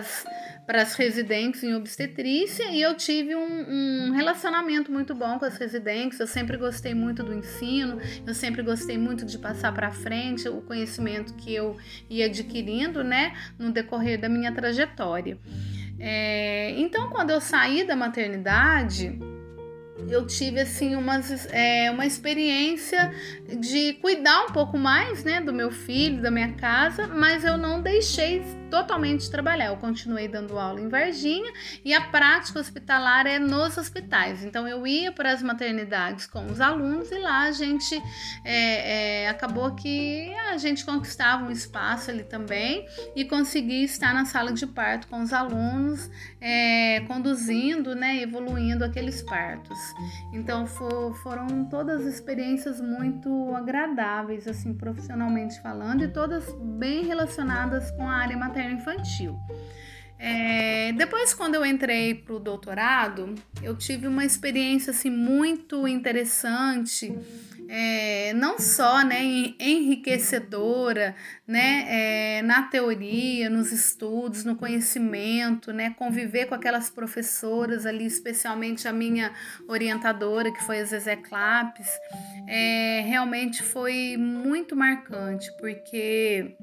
as 0.81 0.93
residentes 0.93 1.63
em 1.63 1.73
obstetrícia 1.73 2.69
e 2.71 2.81
eu 2.81 2.95
tive 2.95 3.35
um, 3.35 4.07
um, 4.07 4.11
relacionamento 4.11 4.91
muito 4.91 5.13
bom 5.13 5.37
com 5.37 5.45
as 5.45 5.57
residentes. 5.57 6.19
Eu 6.19 6.27
sempre 6.27 6.57
gostei 6.57 6.93
muito 6.93 7.23
do 7.23 7.33
ensino, 7.33 7.99
eu 8.25 8.33
sempre 8.33 8.61
gostei 8.61 8.97
muito 8.97 9.25
de 9.25 9.37
passar 9.37 9.73
para 9.73 9.91
frente 9.91 10.47
o 10.47 10.61
conhecimento 10.61 11.33
que 11.33 11.53
eu 11.53 11.77
ia 12.09 12.27
adquirindo, 12.27 13.03
né, 13.03 13.35
no 13.57 13.71
decorrer 13.71 14.19
da 14.19 14.29
minha 14.29 14.51
trajetória. 14.51 15.37
É, 16.03 16.71
então, 16.77 17.09
quando 17.09 17.29
eu 17.29 17.39
saí 17.39 17.85
da 17.85 17.95
maternidade, 17.95 19.19
eu 20.09 20.25
tive 20.25 20.61
assim 20.61 20.95
umas, 20.95 21.47
é, 21.51 21.91
uma 21.91 22.07
experiência 22.07 23.13
de 23.59 23.93
cuidar 23.93 24.45
um 24.45 24.51
pouco 24.51 24.79
mais 24.79 25.23
né, 25.23 25.39
do 25.41 25.53
meu 25.53 25.71
filho, 25.71 26.19
da 26.19 26.31
minha 26.31 26.53
casa, 26.53 27.07
mas 27.07 27.43
eu 27.43 27.55
não 27.55 27.81
deixei 27.81 28.43
totalmente 28.71 29.29
trabalhar. 29.29 29.67
Eu 29.67 29.75
continuei 29.75 30.29
dando 30.29 30.57
aula 30.57 30.79
em 30.79 30.87
Varginha 30.87 31.51
e 31.83 31.93
a 31.93 32.01
prática 32.01 32.57
hospitalar 32.57 33.27
é 33.27 33.37
nos 33.37 33.77
hospitais. 33.77 34.43
Então 34.45 34.65
eu 34.65 34.87
ia 34.87 35.11
para 35.11 35.31
as 35.31 35.43
maternidades 35.43 36.25
com 36.25 36.45
os 36.45 36.61
alunos 36.61 37.11
e 37.11 37.19
lá 37.19 37.43
a 37.43 37.51
gente 37.51 38.01
é, 38.45 39.23
é, 39.23 39.29
acabou 39.29 39.75
que 39.75 40.33
a 40.51 40.57
gente 40.57 40.85
conquistava 40.85 41.43
um 41.43 41.51
espaço 41.51 42.09
ali 42.09 42.23
também 42.23 42.87
e 43.13 43.25
consegui 43.25 43.83
estar 43.83 44.13
na 44.13 44.23
sala 44.23 44.53
de 44.53 44.65
parto 44.65 45.07
com 45.07 45.21
os 45.21 45.33
alunos, 45.33 46.09
é, 46.39 47.01
conduzindo, 47.01 47.93
né, 47.93 48.21
evoluindo 48.21 48.85
aqueles 48.85 49.21
partos. 49.21 49.77
Então 50.31 50.65
for, 50.65 51.13
foram 51.17 51.65
todas 51.65 52.05
experiências 52.05 52.79
muito 52.79 53.53
agradáveis, 53.53 54.47
assim, 54.47 54.73
profissionalmente 54.73 55.61
falando, 55.61 56.03
e 56.03 56.07
todas 56.07 56.45
bem 56.79 57.03
relacionadas 57.03 57.91
com 57.91 58.07
a 58.07 58.13
área 58.13 58.37
materno 58.37 58.60
infantil. 58.69 59.37
É, 60.19 60.91
depois, 60.93 61.33
quando 61.33 61.55
eu 61.55 61.65
entrei 61.65 62.13
para 62.13 62.35
o 62.35 62.39
doutorado, 62.39 63.33
eu 63.63 63.75
tive 63.75 64.07
uma 64.07 64.23
experiência 64.23 64.91
assim, 64.91 65.09
muito 65.09 65.87
interessante 65.87 67.17
é, 67.73 68.33
não 68.33 68.59
só 68.59 69.01
né, 69.01 69.23
enriquecedora 69.57 71.15
né, 71.47 71.85
é, 71.87 72.41
na 72.41 72.63
teoria, 72.63 73.49
nos 73.49 73.71
estudos, 73.71 74.43
no 74.43 74.57
conhecimento, 74.57 75.71
né, 75.71 75.91
conviver 75.91 76.47
com 76.47 76.55
aquelas 76.55 76.89
professoras 76.89 77.85
ali, 77.85 78.05
especialmente 78.05 78.89
a 78.89 78.93
minha 78.93 79.31
orientadora, 79.69 80.51
que 80.51 80.61
foi 80.65 80.81
a 80.81 80.83
Zezé 80.83 81.15
Clapes, 81.15 81.87
é, 82.45 83.05
realmente 83.05 83.63
foi 83.63 84.17
muito 84.17 84.75
marcante, 84.75 85.49
porque 85.57 86.57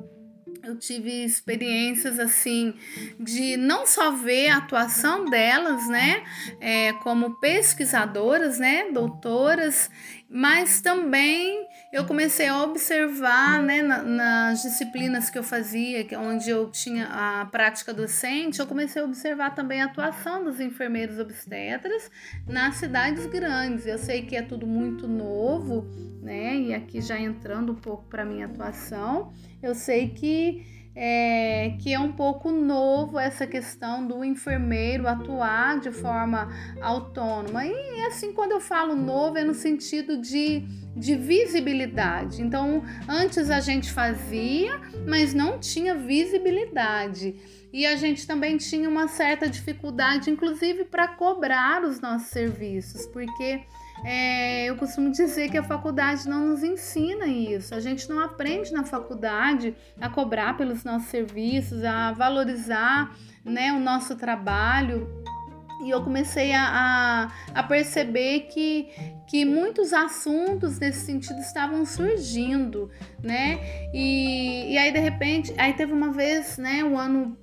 eu 0.63 0.77
tive 0.77 1.25
experiências 1.25 2.19
assim 2.19 2.75
de 3.19 3.57
não 3.57 3.87
só 3.87 4.11
ver 4.13 4.49
a 4.49 4.59
atuação 4.59 5.25
delas, 5.25 5.89
né, 5.89 6.23
é, 6.61 6.93
como 6.95 7.39
pesquisadoras, 7.41 8.59
né, 8.59 8.91
doutoras, 8.93 9.91
mas 10.29 10.81
também 10.81 11.67
eu 11.93 12.05
comecei 12.05 12.47
a 12.47 12.63
observar, 12.63 13.63
né, 13.63 13.81
na, 13.83 14.03
nas 14.03 14.63
disciplinas 14.63 15.31
que 15.31 15.39
eu 15.39 15.43
fazia, 15.43 16.07
onde 16.19 16.51
eu 16.51 16.71
tinha 16.71 17.07
a 17.07 17.47
prática 17.47 17.95
docente, 17.95 18.61
eu 18.61 18.67
comecei 18.67 19.01
a 19.01 19.05
observar 19.05 19.55
também 19.55 19.81
a 19.81 19.87
atuação 19.87 20.45
dos 20.45 20.61
enfermeiros 20.61 21.19
obstetras 21.19 22.11
nas 22.47 22.77
cidades 22.77 23.25
grandes. 23.27 23.87
Eu 23.87 23.99
sei 23.99 24.23
que 24.23 24.37
é 24.37 24.43
tudo 24.43 24.67
muito 24.67 25.09
novo, 25.09 25.87
né, 26.23 26.57
e 26.57 26.75
aqui 26.75 27.01
já 27.01 27.19
entrando 27.19 27.73
um 27.73 27.77
pouco 27.77 28.05
para 28.09 28.25
minha 28.25 28.47
atuação 28.47 29.33
eu 29.63 29.75
sei 29.75 30.09
que 30.09 30.65
é, 31.01 31.77
que 31.79 31.95
é 31.95 32.01
um 32.01 32.11
pouco 32.11 32.51
novo 32.51 33.21
essa 33.21 33.47
questão 33.47 34.05
do 34.05 34.25
enfermeiro 34.25 35.07
atuar 35.07 35.79
de 35.79 35.93
forma 35.93 36.49
autônoma. 36.83 37.65
E 37.65 38.05
assim, 38.07 38.33
quando 38.33 38.51
eu 38.51 38.61
falo 38.61 38.97
novo, 38.97 39.39
é 39.39 39.45
no 39.45 39.55
sentido 39.55 40.21
de, 40.21 40.65
de 40.97 41.15
visibilidade. 41.15 42.43
Então, 42.43 42.83
antes 43.09 43.49
a 43.49 43.61
gente 43.61 43.93
fazia, 43.93 44.81
mas 45.07 45.33
não 45.33 45.61
tinha 45.61 45.95
visibilidade. 45.95 47.37
E 47.73 47.87
a 47.87 47.95
gente 47.95 48.27
também 48.27 48.57
tinha 48.57 48.89
uma 48.89 49.07
certa 49.07 49.49
dificuldade, 49.49 50.31
inclusive, 50.31 50.85
para 50.85 51.07
cobrar 51.07 51.85
os 51.85 52.01
nossos 52.01 52.27
serviços, 52.31 53.07
porque 53.07 53.61
é, 54.05 54.67
eu 54.67 54.77
costumo 54.77 55.11
dizer 55.11 55.51
que 55.51 55.59
a 55.59 55.63
faculdade 55.63 56.29
não 56.29 56.47
nos 56.49 56.63
ensina 56.63 57.27
isso. 57.27 57.75
A 57.75 57.81
gente 57.81 58.09
não 58.09 58.21
aprende 58.21 58.73
na 58.73 58.85
faculdade 58.85 59.75
a 60.01 60.09
cobrar 60.09 60.57
pelos 60.57 60.85
nossos 60.85 61.09
serviços, 61.09 61.83
a 61.85 62.13
valorizar 62.13 63.17
né, 63.45 63.73
o 63.73 63.81
nosso 63.81 64.17
trabalho. 64.17 65.09
E 65.85 65.91
eu 65.91 66.03
comecei 66.03 66.53
a, 66.53 67.31
a, 67.55 67.61
a, 67.61 67.63
perceber 67.63 68.49
que, 68.53 68.89
que 69.29 69.45
muitos 69.45 69.93
assuntos 69.93 70.79
nesse 70.79 71.07
sentido 71.07 71.39
estavam 71.39 71.87
surgindo, 71.87 72.91
né? 73.23 73.61
E, 73.95 74.73
e 74.73 74.79
aí, 74.79 74.93
de 74.93 74.99
repente, 74.99 75.55
aí 75.57 75.73
teve 75.75 75.93
uma 75.93 76.11
vez, 76.13 76.59
né, 76.59 76.83
o 76.83 76.99
ano 76.99 77.39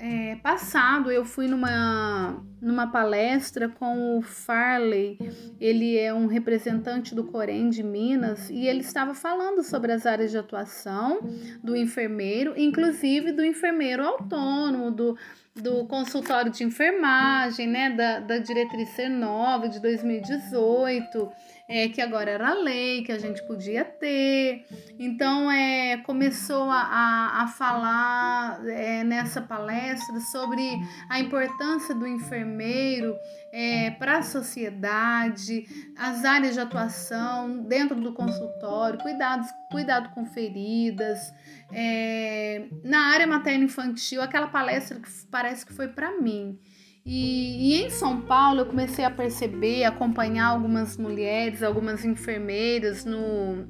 é, 0.00 0.36
passado, 0.36 1.10
eu 1.10 1.24
fui 1.24 1.46
numa 1.46 2.42
numa 2.60 2.86
palestra 2.86 3.68
com 3.70 4.18
o 4.18 4.22
Farley, 4.22 5.18
ele 5.58 5.96
é 5.96 6.12
um 6.12 6.26
representante 6.26 7.14
do 7.14 7.24
Corém 7.24 7.70
de 7.70 7.82
Minas, 7.82 8.50
e 8.50 8.66
ele 8.66 8.80
estava 8.80 9.14
falando 9.14 9.62
sobre 9.62 9.92
as 9.92 10.04
áreas 10.04 10.30
de 10.30 10.36
atuação 10.36 11.20
do 11.64 11.74
enfermeiro, 11.74 12.52
inclusive 12.58 13.32
do 13.32 13.42
enfermeiro 13.42 14.04
autônomo, 14.04 14.90
do, 14.90 15.16
do 15.54 15.86
consultório 15.86 16.50
de 16.50 16.62
enfermagem, 16.64 17.66
né, 17.66 17.90
da, 17.90 18.20
da 18.20 18.38
diretriz 18.38 18.88
C9 18.96 19.68
de 19.68 19.80
2018 19.80 21.30
é, 21.70 21.88
que 21.88 22.00
agora 22.00 22.28
era 22.32 22.52
lei, 22.52 23.04
que 23.04 23.12
a 23.12 23.18
gente 23.18 23.40
podia 23.46 23.84
ter. 23.84 24.66
Então, 24.98 25.48
é, 25.48 25.98
começou 25.98 26.68
a, 26.68 26.80
a, 26.80 27.42
a 27.44 27.46
falar 27.46 28.60
é, 28.66 29.04
nessa 29.04 29.40
palestra 29.40 30.18
sobre 30.32 30.60
a 31.08 31.20
importância 31.20 31.94
do 31.94 32.08
enfermeiro 32.08 33.14
é, 33.52 33.92
para 33.92 34.18
a 34.18 34.22
sociedade, 34.22 35.64
as 35.96 36.24
áreas 36.24 36.54
de 36.54 36.60
atuação 36.60 37.62
dentro 37.62 38.00
do 38.00 38.12
consultório, 38.12 38.98
cuidados, 38.98 39.46
cuidado 39.70 40.10
com 40.10 40.26
feridas. 40.26 41.32
É, 41.72 42.66
na 42.84 43.12
área 43.12 43.26
materno-infantil, 43.26 44.20
aquela 44.20 44.48
palestra 44.48 44.98
que 44.98 45.08
parece 45.30 45.64
que 45.64 45.72
foi 45.72 45.88
para 45.88 46.20
mim. 46.20 46.58
E, 47.04 47.74
e, 47.74 47.82
em 47.82 47.90
São 47.90 48.20
Paulo 48.20 48.60
eu 48.60 48.66
comecei 48.66 49.04
a 49.04 49.10
perceber, 49.10 49.84
acompanhar 49.84 50.48
algumas 50.48 50.98
mulheres, 50.98 51.62
algumas 51.62 52.04
enfermeiras 52.04 53.04
no, 53.04 53.66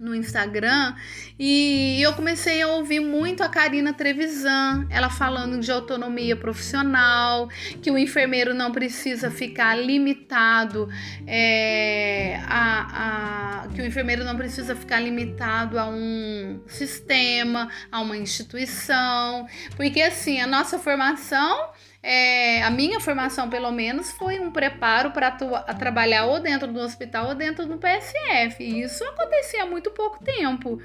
no 0.00 0.14
Instagram 0.14 0.94
e 1.38 2.00
eu 2.02 2.14
comecei 2.14 2.62
a 2.62 2.68
ouvir 2.68 3.00
muito 3.00 3.42
a 3.42 3.48
Karina 3.48 3.92
Trevisan, 3.92 4.86
ela 4.88 5.10
falando 5.10 5.60
de 5.60 5.70
autonomia 5.70 6.34
profissional, 6.34 7.48
que 7.82 7.90
o 7.90 7.98
enfermeiro 7.98 8.54
não 8.54 8.72
precisa 8.72 9.30
ficar 9.30 9.74
limitado 9.74 10.88
é, 11.26 12.40
a, 12.46 13.64
a, 13.64 13.68
que 13.68 13.82
o 13.82 13.84
enfermeiro 13.84 14.24
não 14.24 14.36
precisa 14.36 14.74
ficar 14.74 15.00
limitado 15.00 15.78
a 15.78 15.86
um 15.86 16.60
sistema, 16.66 17.68
a 17.92 18.00
uma 18.00 18.16
instituição, 18.16 19.46
porque 19.76 20.00
assim 20.00 20.40
a 20.40 20.46
nossa 20.46 20.78
formação 20.78 21.70
é, 22.02 22.62
a 22.62 22.70
minha 22.70 22.98
formação, 22.98 23.50
pelo 23.50 23.70
menos, 23.70 24.10
foi 24.12 24.40
um 24.40 24.50
preparo 24.50 25.10
para 25.10 25.30
trabalhar 25.78 26.26
ou 26.26 26.40
dentro 26.40 26.72
do 26.72 26.80
hospital 26.80 27.28
ou 27.28 27.34
dentro 27.34 27.66
do 27.66 27.76
PSF. 27.76 28.62
E 28.62 28.82
isso 28.82 29.04
acontecia 29.04 29.64
há 29.64 29.66
muito 29.66 29.90
pouco 29.90 30.22
tempo. 30.24 30.80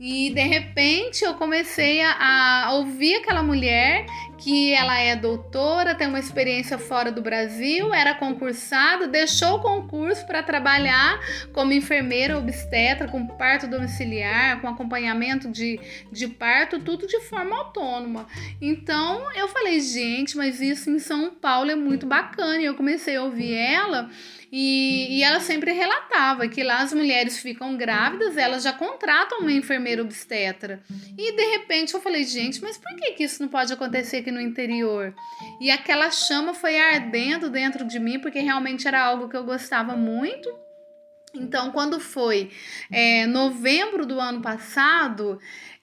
E 0.00 0.30
de 0.30 0.42
repente 0.42 1.24
eu 1.24 1.34
comecei 1.34 2.00
a, 2.02 2.66
a, 2.66 2.72
ouvir 2.74 3.16
aquela 3.16 3.42
mulher 3.42 4.06
que 4.38 4.72
ela 4.72 4.96
é 4.96 5.16
doutora, 5.16 5.96
tem 5.96 6.06
uma 6.06 6.20
experiência 6.20 6.78
fora 6.78 7.10
do 7.10 7.20
Brasil, 7.20 7.92
era 7.92 8.14
concursada, 8.14 9.08
deixou 9.08 9.56
o 9.56 9.60
concurso 9.60 10.24
para 10.24 10.44
trabalhar 10.44 11.18
como 11.52 11.72
enfermeira 11.72 12.38
obstetra, 12.38 13.08
com 13.08 13.26
parto 13.26 13.66
domiciliar, 13.66 14.60
com 14.60 14.68
acompanhamento 14.68 15.50
de, 15.50 15.80
de 16.12 16.28
parto, 16.28 16.78
tudo 16.78 17.04
de 17.08 17.20
forma 17.22 17.56
autônoma. 17.56 18.28
Então 18.62 19.32
eu 19.32 19.48
falei, 19.48 19.80
gente, 19.80 20.36
mas 20.36 20.60
isso 20.60 20.88
em 20.88 21.00
São 21.00 21.34
Paulo 21.34 21.72
é 21.72 21.76
muito 21.76 22.06
bacana. 22.06 22.62
E 22.62 22.66
eu 22.66 22.74
comecei 22.74 23.16
a 23.16 23.24
ouvir 23.24 23.54
ela. 23.54 24.08
E, 24.50 25.18
e, 25.18 25.22
ela 25.22 25.40
sempre 25.40 25.72
relatava 25.72 26.48
que 26.48 26.62
lá 26.62 26.80
as 26.80 26.92
mulheres 26.92 27.38
ficam 27.38 27.76
grávidas, 27.76 28.36
elas 28.36 28.62
já 28.62 28.72
contratam 28.72 29.40
uma 29.40 29.52
enfermeira 29.52 30.00
obstetra. 30.00 30.82
E 31.16 31.36
de 31.36 31.44
repente 31.50 31.92
eu 31.92 32.00
falei, 32.00 32.24
gente, 32.24 32.62
mas 32.62 32.78
por 32.78 32.94
que, 32.96 33.12
que 33.12 33.24
isso 33.24 33.42
não 33.42 33.48
pode 33.48 33.72
acontecer 33.72 34.18
aqui 34.18 34.30
no 34.30 34.40
interior? 34.40 35.14
E 35.60 35.70
aquela 35.70 36.10
chama 36.10 36.54
foi 36.54 36.78
ardendo 36.78 37.50
dentro 37.50 37.86
de 37.86 37.98
mim, 37.98 38.18
porque 38.18 38.40
realmente 38.40 38.88
era 38.88 39.02
algo 39.02 39.28
que 39.28 39.36
eu 39.36 39.44
gostava 39.44 39.94
muito. 39.94 40.48
Então, 41.34 41.70
quando 41.70 42.00
foi 42.00 42.50
é, 42.90 43.26
novembro 43.26 44.06
do 44.06 44.18
ano 44.18 44.40
passado, 44.40 45.38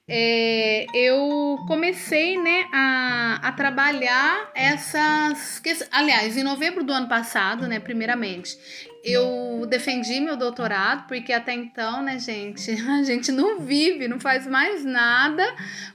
é, 0.08 0.86
eu 0.94 1.58
comecei 1.66 2.38
né, 2.40 2.66
a, 2.72 3.40
a 3.42 3.52
trabalhar 3.52 4.50
essas. 4.54 5.60
Aliás, 5.90 6.36
em 6.36 6.44
novembro 6.44 6.84
do 6.84 6.92
ano 6.92 7.08
passado, 7.08 7.66
né, 7.66 7.80
primeiramente, 7.80 8.56
eu 9.02 9.66
defendi 9.68 10.20
meu 10.20 10.36
doutorado, 10.36 11.08
porque 11.08 11.32
até 11.32 11.54
então, 11.54 12.02
né, 12.02 12.20
gente, 12.20 12.70
a 12.88 13.02
gente 13.02 13.32
não 13.32 13.58
vive, 13.58 14.06
não 14.06 14.20
faz 14.20 14.46
mais 14.46 14.84
nada 14.84 15.44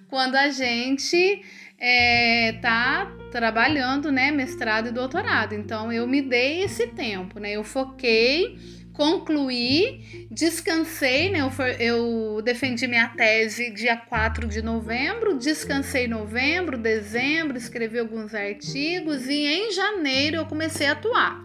quando 0.10 0.36
a 0.36 0.50
gente 0.50 1.42
é, 1.80 2.60
tá 2.62 3.10
trabalhando, 3.32 4.12
né, 4.12 4.30
mestrado 4.30 4.90
e 4.90 4.92
doutorado. 4.92 5.54
Então, 5.54 5.90
eu 5.90 6.06
me 6.06 6.22
dei 6.22 6.64
esse 6.64 6.88
tempo, 6.88 7.40
né, 7.40 7.52
eu 7.54 7.64
foquei 7.64 8.81
concluí, 8.94 10.28
descansei, 10.30 11.30
né? 11.30 11.42
Eu, 11.42 11.50
for, 11.50 11.68
eu, 11.80 12.42
defendi 12.44 12.88
minha 12.88 13.08
tese 13.10 13.72
dia 13.72 13.98
4 13.98 14.48
de 14.48 14.62
novembro, 14.62 15.38
descansei 15.38 16.08
novembro, 16.08 16.78
dezembro, 16.78 17.58
escrevi 17.58 18.00
alguns 18.00 18.34
artigos 18.34 19.28
e 19.28 19.46
em 19.46 19.72
janeiro 19.72 20.38
eu 20.38 20.46
comecei 20.46 20.88
a 20.88 20.92
atuar. 20.92 21.44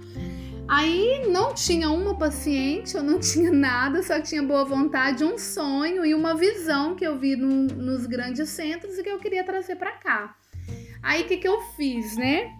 Aí 0.69 1.29
não 1.29 1.55
tinha 1.55 1.91
uma 1.91 2.19
paciente, 2.19 2.97
eu 2.97 3.03
não 3.03 3.19
tinha 3.21 3.53
nada, 3.53 4.03
só 4.03 4.21
tinha 4.21 4.43
boa 4.43 4.65
vontade, 4.65 5.25
um 5.25 5.39
sonho 5.39 6.05
e 6.05 6.15
uma 6.15 6.35
visão 6.35 6.97
que 6.97 7.07
eu 7.07 7.17
vi 7.19 7.37
no, 7.37 7.67
nos 7.67 8.07
grandes 8.07 8.49
centros 8.49 8.99
e 8.99 9.03
que 9.03 9.09
eu 9.09 9.19
queria 9.19 9.45
trazer 9.45 9.77
para 9.77 9.93
cá. 9.93 10.37
Aí 11.03 11.23
o 11.23 11.27
que, 11.27 11.37
que 11.37 11.47
eu 11.47 11.61
fiz, 11.77 12.17
né? 12.17 12.53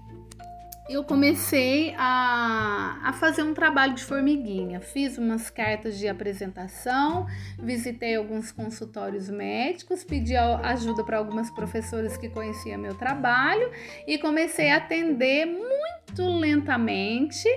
Eu 0.89 1.03
comecei 1.03 1.95
a, 1.99 3.01
a 3.03 3.13
fazer 3.13 3.43
um 3.43 3.53
trabalho 3.53 3.95
de 3.95 4.05
formiguinha. 4.05 4.81
Fiz 4.81 5.19
umas 5.19 5.51
cartas 5.51 5.99
de 5.99 6.07
apresentação, 6.07 7.27
visitei 7.59 8.15
alguns 8.15 8.53
consultórios 8.53 9.29
médicos, 9.29 10.05
pedi 10.05 10.37
ajuda 10.37 11.03
para 11.03 11.19
algumas 11.19 11.51
professoras 11.51 12.17
que 12.17 12.29
conheciam 12.29 12.79
meu 12.79 12.95
trabalho 12.95 13.71
e 14.07 14.19
comecei 14.19 14.71
a 14.71 14.77
atender 14.77 15.47
muito 15.47 16.39
lentamente, 16.39 17.49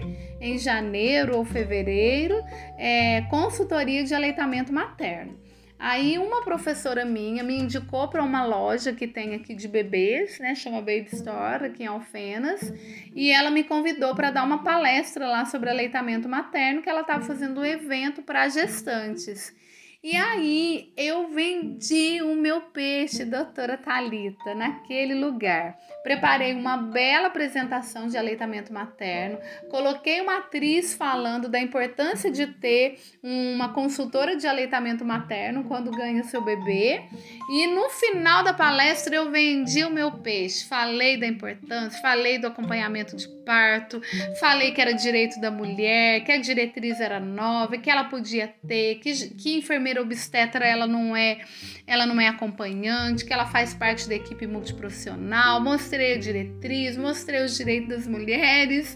em 0.41 0.57
janeiro 0.57 1.37
ou 1.37 1.45
fevereiro, 1.45 2.35
é, 2.77 3.21
consultoria 3.29 4.03
de 4.03 4.13
aleitamento 4.13 4.73
materno. 4.73 5.48
Aí 5.79 6.17
uma 6.17 6.43
professora 6.43 7.05
minha 7.05 7.41
me 7.41 7.57
indicou 7.57 8.09
para 8.09 8.21
uma 8.21 8.45
loja 8.45 8.91
que 8.91 9.07
tem 9.07 9.33
aqui 9.33 9.55
de 9.55 9.65
bebês, 9.65 10.37
né, 10.37 10.53
chama 10.53 10.79
Baby 10.79 11.07
Store, 11.13 11.67
aqui 11.67 11.83
em 11.83 11.87
Alfenas, 11.87 12.73
e 13.15 13.31
ela 13.31 13.49
me 13.49 13.63
convidou 13.63 14.13
para 14.13 14.29
dar 14.29 14.43
uma 14.43 14.61
palestra 14.61 15.25
lá 15.29 15.45
sobre 15.45 15.69
aleitamento 15.69 16.27
materno, 16.27 16.81
que 16.81 16.89
ela 16.89 16.99
estava 16.99 17.23
fazendo 17.23 17.61
um 17.61 17.65
evento 17.65 18.21
para 18.21 18.49
gestantes. 18.49 19.55
E 20.01 20.15
aí 20.15 20.93
eu 20.95 21.27
vendi 21.27 22.21
o 22.21 22.33
meu 22.33 22.61
peixe, 22.61 23.25
doutora 23.25 23.75
Talita, 23.75 24.55
naquele 24.55 25.13
lugar. 25.13 25.77
Preparei 26.03 26.53
uma 26.53 26.77
bela 26.77 27.27
apresentação 27.27 28.07
de 28.07 28.17
aleitamento 28.17 28.71
materno, 28.71 29.37
coloquei 29.69 30.21
uma 30.21 30.37
atriz 30.37 30.93
falando 30.93 31.49
da 31.49 31.59
importância 31.59 32.31
de 32.31 32.47
ter 32.47 32.97
uma 33.21 33.73
consultora 33.73 34.37
de 34.37 34.47
aleitamento 34.47 35.03
materno 35.03 35.65
quando 35.65 35.91
ganha 35.91 36.23
seu 36.23 36.41
bebê. 36.41 37.01
E 37.49 37.67
no 37.67 37.89
final 37.89 38.41
da 38.41 38.53
palestra 38.53 39.13
eu 39.13 39.29
vendi 39.29 39.83
o 39.83 39.89
meu 39.89 40.13
peixe. 40.13 40.65
Falei 40.65 41.17
da 41.17 41.27
importância, 41.27 42.01
falei 42.01 42.39
do 42.39 42.47
acompanhamento 42.47 43.17
de 43.17 43.27
parto, 43.43 44.01
falei 44.39 44.71
que 44.71 44.79
era 44.79 44.93
direito 44.93 45.41
da 45.41 45.51
mulher, 45.51 46.23
que 46.23 46.31
a 46.31 46.37
diretriz 46.37 47.01
era 47.01 47.19
nova, 47.19 47.77
que 47.77 47.89
ela 47.89 48.05
podia 48.05 48.47
ter, 48.65 48.95
que, 48.99 49.11
que 49.35 49.57
enfermeira 49.57 49.88
enfermeira 49.89 50.01
obstetra 50.01 50.65
ela 50.65 50.85
não 50.85 51.15
é 51.15 51.39
ela 51.87 52.05
não 52.05 52.21
é 52.21 52.27
acompanhante, 52.27 53.25
que 53.25 53.33
ela 53.33 53.47
faz 53.47 53.73
parte 53.73 54.07
da 54.07 54.13
equipe 54.13 54.45
multiprofissional. 54.45 55.59
Mostrei 55.59 56.13
a 56.13 56.17
diretriz, 56.19 56.95
mostrei 56.95 57.43
os 57.43 57.57
direitos 57.57 57.89
das 57.89 58.07
mulheres 58.07 58.95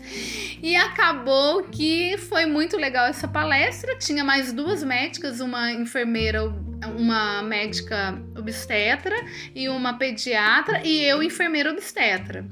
e 0.62 0.76
acabou 0.76 1.64
que 1.64 2.16
foi 2.18 2.46
muito 2.46 2.78
legal 2.78 3.08
essa 3.08 3.28
palestra. 3.28 3.98
Tinha 3.98 4.24
mais 4.24 4.54
duas 4.54 4.84
médicas, 4.84 5.40
uma 5.40 5.72
enfermeira 5.72 6.44
uma 6.98 7.42
médica 7.42 8.22
obstetra 8.38 9.16
e 9.56 9.70
uma 9.70 9.98
pediatra 9.98 10.86
e 10.86 11.02
eu 11.02 11.24
enfermeira 11.24 11.72
obstetra. 11.72 12.46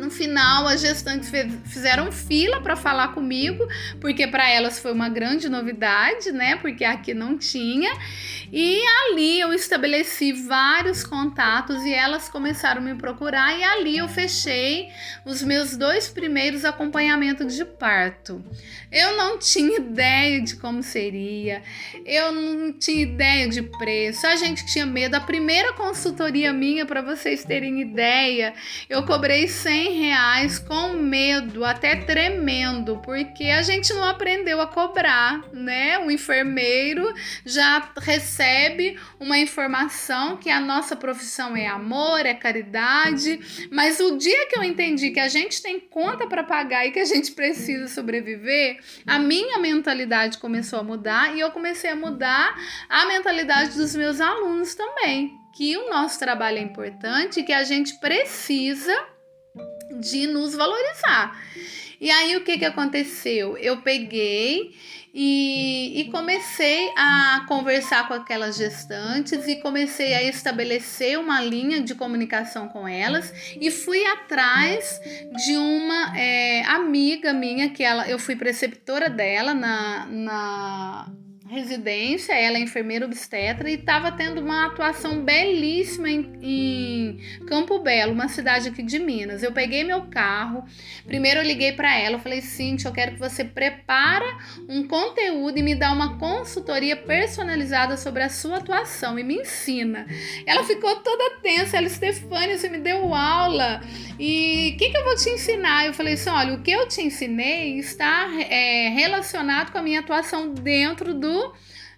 No 0.00 0.10
final, 0.10 0.66
as 0.66 0.80
gestantes 0.80 1.30
fizeram 1.66 2.10
fila 2.10 2.60
para 2.62 2.74
falar 2.74 3.08
comigo, 3.08 3.66
porque 4.00 4.26
para 4.26 4.48
elas 4.48 4.78
foi 4.78 4.92
uma 4.92 5.08
grande 5.08 5.48
novidade, 5.48 6.32
né? 6.32 6.56
Porque 6.56 6.84
aqui 6.84 7.12
não 7.12 7.36
tinha. 7.36 7.92
E 8.52 8.80
ali 9.04 9.38
eu 9.38 9.52
estabeleci 9.52 10.32
vários 10.32 11.04
contatos 11.04 11.84
e 11.84 11.92
elas 11.92 12.28
começaram 12.28 12.80
a 12.80 12.84
me 12.84 12.94
procurar 12.94 13.56
e 13.56 13.62
ali 13.62 13.98
eu 13.98 14.08
fechei 14.08 14.88
os 15.24 15.42
meus 15.42 15.76
dois 15.76 16.08
primeiros 16.08 16.64
acompanhamentos 16.64 17.54
de 17.54 17.64
parto. 17.64 18.44
Eu 18.90 19.16
não 19.16 19.38
tinha 19.38 19.76
ideia 19.76 20.40
de 20.40 20.56
como 20.56 20.82
seria, 20.82 21.62
eu 22.04 22.32
não 22.32 22.72
tinha 22.72 23.02
ideia 23.02 23.48
de 23.48 23.62
preço. 23.62 24.26
A 24.26 24.34
gente 24.34 24.66
tinha 24.66 24.84
medo. 24.84 25.14
A 25.14 25.20
primeira 25.20 25.72
consultoria 25.74 26.52
minha, 26.52 26.84
para 26.84 27.02
vocês 27.02 27.44
terem 27.44 27.80
ideia, 27.80 28.52
eu 28.88 29.04
cobrei 29.04 29.46
100 29.46 29.89
100 29.90 29.92
reais 29.92 30.58
com 30.58 30.92
medo, 30.92 31.64
até 31.64 31.96
tremendo, 31.96 32.98
porque 32.98 33.44
a 33.44 33.60
gente 33.62 33.92
não 33.92 34.04
aprendeu 34.04 34.60
a 34.60 34.66
cobrar, 34.66 35.42
né? 35.52 35.98
O 35.98 36.10
enfermeiro 36.10 37.12
já 37.44 37.90
recebe 37.98 38.98
uma 39.18 39.36
informação 39.36 40.36
que 40.36 40.48
a 40.48 40.60
nossa 40.60 40.94
profissão 40.94 41.56
é 41.56 41.66
amor, 41.66 42.24
é 42.24 42.34
caridade, 42.34 43.68
mas 43.72 43.98
o 43.98 44.16
dia 44.16 44.46
que 44.46 44.56
eu 44.56 44.62
entendi 44.62 45.10
que 45.10 45.20
a 45.20 45.28
gente 45.28 45.60
tem 45.60 45.80
conta 45.80 46.26
para 46.26 46.44
pagar 46.44 46.86
e 46.86 46.92
que 46.92 47.00
a 47.00 47.04
gente 47.04 47.32
precisa 47.32 47.88
sobreviver, 47.88 48.78
a 49.06 49.18
minha 49.18 49.58
mentalidade 49.58 50.38
começou 50.38 50.78
a 50.78 50.84
mudar 50.84 51.34
e 51.34 51.40
eu 51.40 51.50
comecei 51.50 51.90
a 51.90 51.96
mudar 51.96 52.54
a 52.88 53.06
mentalidade 53.06 53.76
dos 53.76 53.96
meus 53.96 54.20
alunos 54.20 54.74
também 54.74 55.38
que 55.52 55.76
o 55.76 55.90
nosso 55.90 56.18
trabalho 56.18 56.58
é 56.58 56.62
importante, 56.62 57.42
que 57.42 57.52
a 57.52 57.64
gente 57.64 57.98
precisa 57.98 58.96
de 59.98 60.26
nos 60.26 60.54
valorizar. 60.54 61.38
E 62.00 62.10
aí 62.10 62.36
o 62.36 62.42
que, 62.42 62.58
que 62.58 62.64
aconteceu? 62.64 63.58
Eu 63.58 63.82
peguei 63.82 64.74
e, 65.12 66.00
e, 66.00 66.04
comecei 66.04 66.92
a 66.96 67.44
conversar 67.48 68.06
com 68.06 68.14
aquelas 68.14 68.56
gestantes 68.56 69.46
e 69.48 69.56
comecei 69.56 70.14
a 70.14 70.22
estabelecer 70.22 71.18
uma 71.18 71.40
linha 71.40 71.80
de 71.80 71.96
comunicação 71.96 72.68
com 72.68 72.86
elas 72.86 73.32
e 73.60 73.72
fui 73.72 74.04
atrás 74.06 75.00
de 75.44 75.56
uma 75.56 76.16
é, 76.16 76.62
amiga 76.62 77.32
minha 77.32 77.70
que 77.70 77.82
ela 77.82 78.08
eu 78.08 78.20
fui 78.20 78.36
preceptora 78.36 79.10
dela 79.10 79.52
na, 79.52 80.06
na 80.06 81.12
residência, 81.50 82.32
ela 82.32 82.58
é 82.58 82.60
enfermeira 82.60 83.04
obstetra 83.04 83.68
e 83.68 83.74
estava 83.74 84.12
tendo 84.12 84.40
uma 84.40 84.66
atuação 84.66 85.24
belíssima 85.24 86.08
em, 86.08 86.30
em, 86.40 87.20
Campo 87.46 87.80
Belo, 87.80 88.12
uma 88.12 88.28
cidade 88.28 88.68
aqui 88.68 88.84
de 88.84 89.00
Minas. 89.00 89.42
Eu 89.42 89.50
peguei 89.50 89.82
meu 89.82 90.02
carro, 90.02 90.64
primeiro 91.06 91.40
eu 91.40 91.44
liguei 91.44 91.72
para 91.72 91.98
ela, 91.98 92.16
eu 92.16 92.20
falei, 92.20 92.40
Cintia, 92.40 92.88
eu 92.88 92.94
quero 92.94 93.12
que 93.12 93.18
você 93.18 93.44
prepara 93.44 94.24
um 94.68 94.86
conteúdo 94.86 95.58
e 95.58 95.62
me 95.62 95.74
dá 95.74 95.92
uma 95.92 96.18
consultoria 96.18 96.96
personalizada 96.96 97.96
sobre 97.96 98.22
a 98.22 98.28
sua 98.28 98.58
atuação 98.58 99.18
e 99.18 99.24
me 99.24 99.40
ensina. 99.40 100.06
Ela 100.46 100.62
ficou 100.62 100.94
toda 100.96 101.40
tensa, 101.42 101.76
ela, 101.76 101.88
Stefania, 101.88 102.56
você 102.56 102.68
me 102.68 102.78
deu 102.78 103.12
aula 103.12 103.80
e 104.20 104.72
o 104.74 104.78
que, 104.78 104.90
que 104.90 104.96
eu 104.96 105.04
vou 105.04 105.16
te 105.16 105.30
ensinar? 105.30 105.86
Eu 105.86 105.94
falei 105.94 106.14
assim, 106.14 106.30
olha, 106.30 106.54
o 106.54 106.62
que 106.62 106.70
eu 106.70 106.86
te 106.86 107.02
ensinei 107.02 107.76
está 107.78 108.30
é, 108.48 108.90
relacionado 108.90 109.72
com 109.72 109.78
a 109.78 109.82
minha 109.82 109.98
atuação 109.98 110.54
dentro 110.54 111.12
do 111.12 111.39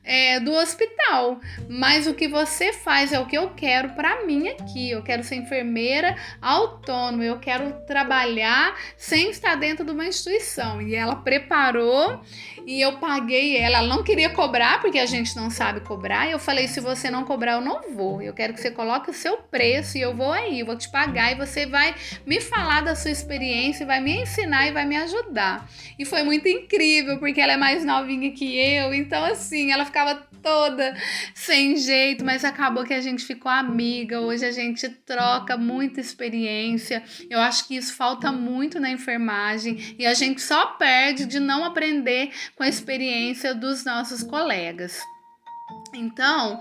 é, 0.04 0.40
do 0.40 0.52
hospital. 0.52 1.40
Mas 1.68 2.06
o 2.06 2.14
que 2.14 2.28
você 2.28 2.72
faz 2.72 3.12
é 3.12 3.20
o 3.20 3.26
que 3.26 3.36
eu 3.36 3.50
quero 3.50 3.90
para 3.90 4.26
mim 4.26 4.48
aqui. 4.48 4.90
Eu 4.90 5.02
quero 5.02 5.22
ser 5.22 5.36
enfermeira 5.36 6.16
autônoma, 6.40 7.24
eu 7.24 7.38
quero 7.38 7.72
trabalhar 7.86 8.76
sem 8.96 9.30
estar 9.30 9.54
dentro 9.54 9.84
de 9.84 9.92
uma 9.92 10.06
instituição. 10.06 10.82
E 10.82 10.94
ela 10.94 11.16
preparou 11.16 12.20
e 12.66 12.80
eu 12.80 12.98
paguei 12.98 13.56
ela. 13.56 13.78
Ela 13.78 13.86
não 13.86 14.02
queria 14.02 14.30
cobrar 14.30 14.80
porque 14.80 14.98
a 14.98 15.06
gente 15.06 15.34
não 15.36 15.50
sabe 15.50 15.80
cobrar. 15.80 16.28
E 16.28 16.32
eu 16.32 16.38
falei: 16.38 16.68
se 16.68 16.80
você 16.80 17.10
não 17.10 17.24
cobrar, 17.24 17.52
eu 17.52 17.60
não 17.60 17.94
vou. 17.94 18.20
Eu 18.22 18.32
quero 18.34 18.52
que 18.54 18.60
você 18.60 18.70
coloque 18.70 19.10
o 19.10 19.14
seu 19.14 19.36
preço 19.36 19.96
e 19.96 20.00
eu 20.00 20.14
vou 20.14 20.32
aí, 20.32 20.60
eu 20.60 20.66
vou 20.66 20.76
te 20.76 20.90
pagar 20.90 21.32
e 21.32 21.34
você 21.34 21.66
vai 21.66 21.94
me 22.26 22.40
falar 22.40 22.82
da 22.82 22.94
sua 22.94 23.10
experiência, 23.10 23.86
vai 23.86 24.00
me 24.00 24.22
ensinar 24.22 24.68
e 24.68 24.72
vai 24.72 24.84
me 24.84 24.96
ajudar. 24.96 25.68
E 25.98 26.04
foi 26.04 26.22
muito 26.22 26.48
incrível 26.48 27.18
porque 27.18 27.40
ela 27.40 27.52
é 27.52 27.56
mais 27.56 27.84
novinha 27.84 28.30
que 28.32 28.56
eu. 28.56 28.92
Então, 28.94 29.24
assim, 29.24 29.72
ela 29.72 29.84
ficava 29.84 30.32
toda 30.42 30.94
sem 31.34 31.76
jeito, 31.76 32.24
mas 32.24 32.44
acabou 32.44 32.84
que 32.84 32.92
a 32.92 33.00
gente 33.00 33.24
ficou 33.24 33.50
amiga. 33.50 34.20
Hoje 34.20 34.44
a 34.44 34.50
gente 34.50 34.88
troca 34.88 35.56
muita 35.56 36.00
experiência. 36.00 37.02
Eu 37.30 37.38
acho 37.38 37.66
que 37.68 37.76
isso 37.76 37.94
falta 37.94 38.32
muito 38.32 38.80
na 38.80 38.90
enfermagem 38.90 39.94
e 39.98 40.04
a 40.04 40.14
gente 40.14 40.42
só 40.42 40.66
perde 40.66 41.24
de 41.24 41.38
não 41.38 41.64
aprender 41.64 42.30
com 42.56 42.62
a 42.62 42.68
experiência 42.68 43.54
dos 43.54 43.84
nossos 43.84 44.22
colegas. 44.22 45.00
Então, 45.94 46.58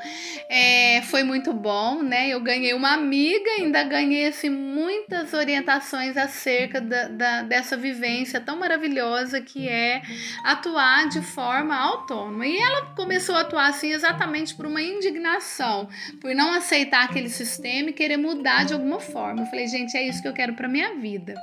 é, 0.49 1.01
foi 1.04 1.23
muito 1.23 1.54
bom, 1.54 2.01
né? 2.01 2.30
Eu 2.30 2.41
ganhei 2.41 2.73
uma 2.73 2.93
amiga, 2.93 3.49
ainda 3.51 3.84
ganhei 3.84 4.27
assim, 4.27 4.49
muitas 4.49 5.34
orientações 5.34 6.17
acerca 6.17 6.82
da, 6.82 7.08
da, 7.08 7.41
dessa 7.43 7.77
vivência 7.77 8.41
tão 8.41 8.60
maravilhosa 8.60 9.41
que 9.41 9.69
é 9.69 10.01
atuar 10.43 11.08
de 11.08 11.21
forma 11.21 11.75
autônoma. 11.75 12.45
E 12.45 12.58
ela 12.58 12.93
começou 12.93 13.36
a 13.36 13.41
atuar 13.41 13.67
assim 13.67 13.91
exatamente 13.91 14.54
por 14.54 14.65
uma 14.65 14.82
indignação, 14.82 15.88
por 16.19 16.36
não 16.36 16.54
aceitar 16.54 17.06
aquele 17.06 17.30
sistema 17.30 17.89
e 17.89 17.93
querer 17.93 18.17
mudar 18.17 18.65
de 18.65 18.73
alguma 18.73 18.99
forma. 18.99 19.41
Eu 19.41 19.47
falei, 19.47 19.67
gente, 19.67 19.95
é 19.95 20.06
isso 20.08 20.21
que 20.21 20.27
eu 20.27 20.34
quero 20.34 20.56
para 20.56 20.67
minha 20.67 20.95
vida. 20.95 21.36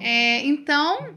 É, 0.00 0.44
então, 0.44 1.16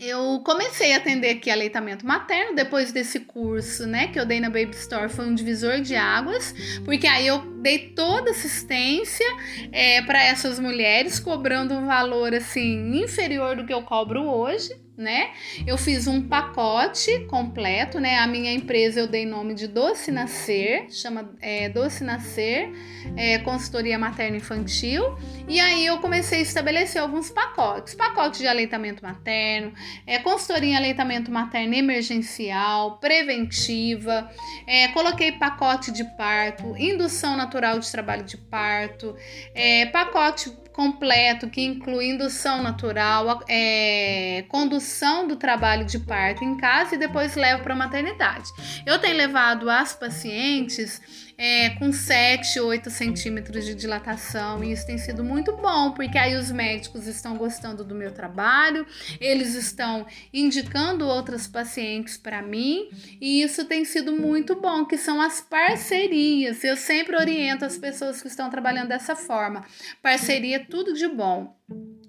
eu 0.00 0.40
comecei 0.42 0.94
a 0.94 0.96
atender 0.96 1.30
aqui 1.30 1.50
aleitamento 1.50 2.06
materno 2.06 2.56
depois 2.56 2.90
desse 2.90 3.20
curso, 3.20 3.86
né, 3.86 4.08
que 4.08 4.18
eu 4.18 4.24
dei 4.24 4.40
na 4.40 4.48
Baby 4.48 4.70
Store, 4.70 5.10
foi 5.10 5.26
um 5.26 5.34
divisor 5.34 5.82
de 5.82 5.94
águas, 5.94 6.54
porque 6.86 7.06
aí 7.06 7.26
eu 7.26 7.40
dei 7.60 7.90
toda 7.90 8.30
assistência 8.30 9.26
é, 9.72 10.02
para 10.02 10.22
essas 10.24 10.58
mulheres, 10.58 11.20
cobrando 11.20 11.74
um 11.74 11.86
valor 11.86 12.34
assim 12.34 13.02
inferior 13.02 13.56
do 13.56 13.64
que 13.64 13.72
eu 13.72 13.82
cobro 13.82 14.22
hoje 14.22 14.70
né? 15.00 15.30
Eu 15.66 15.78
fiz 15.78 16.06
um 16.06 16.20
pacote 16.28 17.20
completo, 17.20 17.98
né? 17.98 18.18
A 18.18 18.26
minha 18.26 18.52
empresa 18.52 19.00
eu 19.00 19.08
dei 19.08 19.24
nome 19.24 19.54
de 19.54 19.66
Doce 19.66 20.12
Nascer, 20.12 20.90
chama 20.90 21.32
é, 21.40 21.70
Doce 21.70 22.04
Nascer, 22.04 22.70
é, 23.16 23.38
consultoria 23.38 23.98
materno 23.98 24.36
infantil. 24.36 25.02
E 25.48 25.58
aí 25.58 25.86
eu 25.86 25.98
comecei 25.98 26.40
a 26.40 26.42
estabelecer 26.42 27.00
alguns 27.00 27.30
pacotes, 27.30 27.94
pacote 27.94 28.40
de 28.40 28.46
aleitamento 28.46 29.02
materno, 29.02 29.72
é, 30.06 30.18
consultoria 30.18 30.72
em 30.72 30.76
aleitamento 30.76 31.30
materno 31.30 31.74
emergencial, 31.74 32.98
preventiva, 32.98 34.30
é, 34.66 34.88
coloquei 34.88 35.32
pacote 35.32 35.90
de 35.90 36.04
parto, 36.16 36.76
indução 36.76 37.38
natural 37.38 37.49
de 37.50 37.90
trabalho 37.90 38.24
de 38.24 38.36
parto, 38.36 39.16
é, 39.54 39.86
pacote 39.86 40.50
completo 40.72 41.50
que 41.50 41.60
inclui 41.60 42.10
indução 42.10 42.62
natural, 42.62 43.42
é, 43.48 44.44
condução 44.48 45.26
do 45.26 45.36
trabalho 45.36 45.84
de 45.84 45.98
parto 45.98 46.44
em 46.44 46.56
casa 46.56 46.94
e 46.94 46.98
depois 46.98 47.34
levo 47.34 47.62
para 47.62 47.74
maternidade. 47.74 48.48
Eu 48.86 48.98
tenho 48.98 49.16
levado 49.16 49.68
as 49.68 49.94
pacientes 49.94 51.29
é, 51.42 51.70
com 51.70 51.90
7, 51.90 52.60
8 52.60 52.90
centímetros 52.90 53.64
de 53.64 53.74
dilatação 53.74 54.62
e 54.62 54.72
isso 54.72 54.84
tem 54.86 54.98
sido 54.98 55.24
muito 55.24 55.56
bom, 55.56 55.92
porque 55.92 56.18
aí 56.18 56.36
os 56.36 56.50
médicos 56.50 57.06
estão 57.06 57.34
gostando 57.34 57.82
do 57.82 57.94
meu 57.94 58.12
trabalho, 58.12 58.86
eles 59.18 59.54
estão 59.54 60.06
indicando 60.34 61.06
outras 61.06 61.46
pacientes 61.46 62.18
para 62.18 62.42
mim 62.42 62.90
e 63.18 63.42
isso 63.42 63.64
tem 63.64 63.86
sido 63.86 64.12
muito 64.12 64.60
bom, 64.60 64.84
que 64.84 64.98
são 64.98 65.18
as 65.18 65.40
parcerias. 65.40 66.62
Eu 66.62 66.76
sempre 66.76 67.16
oriento 67.16 67.64
as 67.64 67.78
pessoas 67.78 68.20
que 68.20 68.28
estão 68.28 68.50
trabalhando 68.50 68.88
dessa 68.88 69.16
forma. 69.16 69.64
Parceria 70.02 70.56
é 70.56 70.58
tudo 70.58 70.92
de 70.92 71.08
bom. 71.08 71.56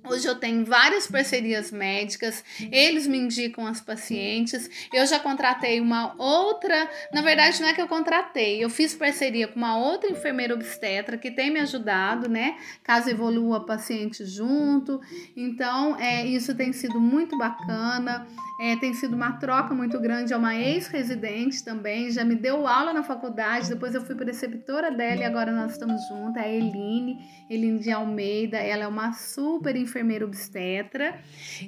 Hoje 0.03 0.27
eu 0.27 0.33
tenho 0.35 0.65
várias 0.65 1.05
parcerias 1.05 1.71
médicas, 1.71 2.43
eles 2.71 3.05
me 3.05 3.19
indicam 3.19 3.67
as 3.67 3.79
pacientes. 3.79 4.67
Eu 4.91 5.05
já 5.05 5.19
contratei 5.19 5.79
uma 5.79 6.15
outra, 6.17 6.89
na 7.13 7.21
verdade 7.21 7.61
não 7.61 7.69
é 7.69 7.73
que 7.73 7.81
eu 7.81 7.87
contratei, 7.87 8.63
eu 8.63 8.69
fiz 8.69 8.95
parceria 8.95 9.47
com 9.47 9.57
uma 9.57 9.77
outra 9.77 10.09
enfermeira 10.09 10.55
obstetra 10.55 11.17
que 11.19 11.29
tem 11.29 11.51
me 11.51 11.59
ajudado, 11.59 12.27
né? 12.27 12.57
Caso 12.83 13.11
evolua 13.11 13.63
paciente 13.63 14.25
junto. 14.25 14.99
Então, 15.37 15.95
é, 15.99 16.25
isso 16.25 16.55
tem 16.55 16.73
sido 16.73 16.99
muito 16.99 17.37
bacana. 17.37 18.27
É, 18.59 18.75
tem 18.75 18.93
sido 18.93 19.15
uma 19.15 19.33
troca 19.33 19.73
muito 19.73 19.99
grande. 19.99 20.33
É 20.33 20.37
uma 20.37 20.55
ex-residente 20.55 21.63
também, 21.63 22.11
já 22.11 22.23
me 22.23 22.35
deu 22.35 22.67
aula 22.67 22.93
na 22.93 23.01
faculdade. 23.01 23.69
Depois 23.69 23.95
eu 23.95 24.01
fui 24.01 24.13
preceptora 24.13 24.91
dela 24.91 25.21
e 25.21 25.23
agora 25.23 25.51
nós 25.51 25.71
estamos 25.71 26.07
juntas. 26.07 26.43
É 26.43 26.45
a 26.45 26.49
Eline, 26.49 27.17
Eline 27.49 27.79
de 27.79 27.91
Almeida. 27.91 28.57
Ela 28.57 28.83
é 28.83 28.87
uma 28.87 29.13
super 29.13 29.75
enfermeira 29.75 29.90
obstetra. 30.23 31.19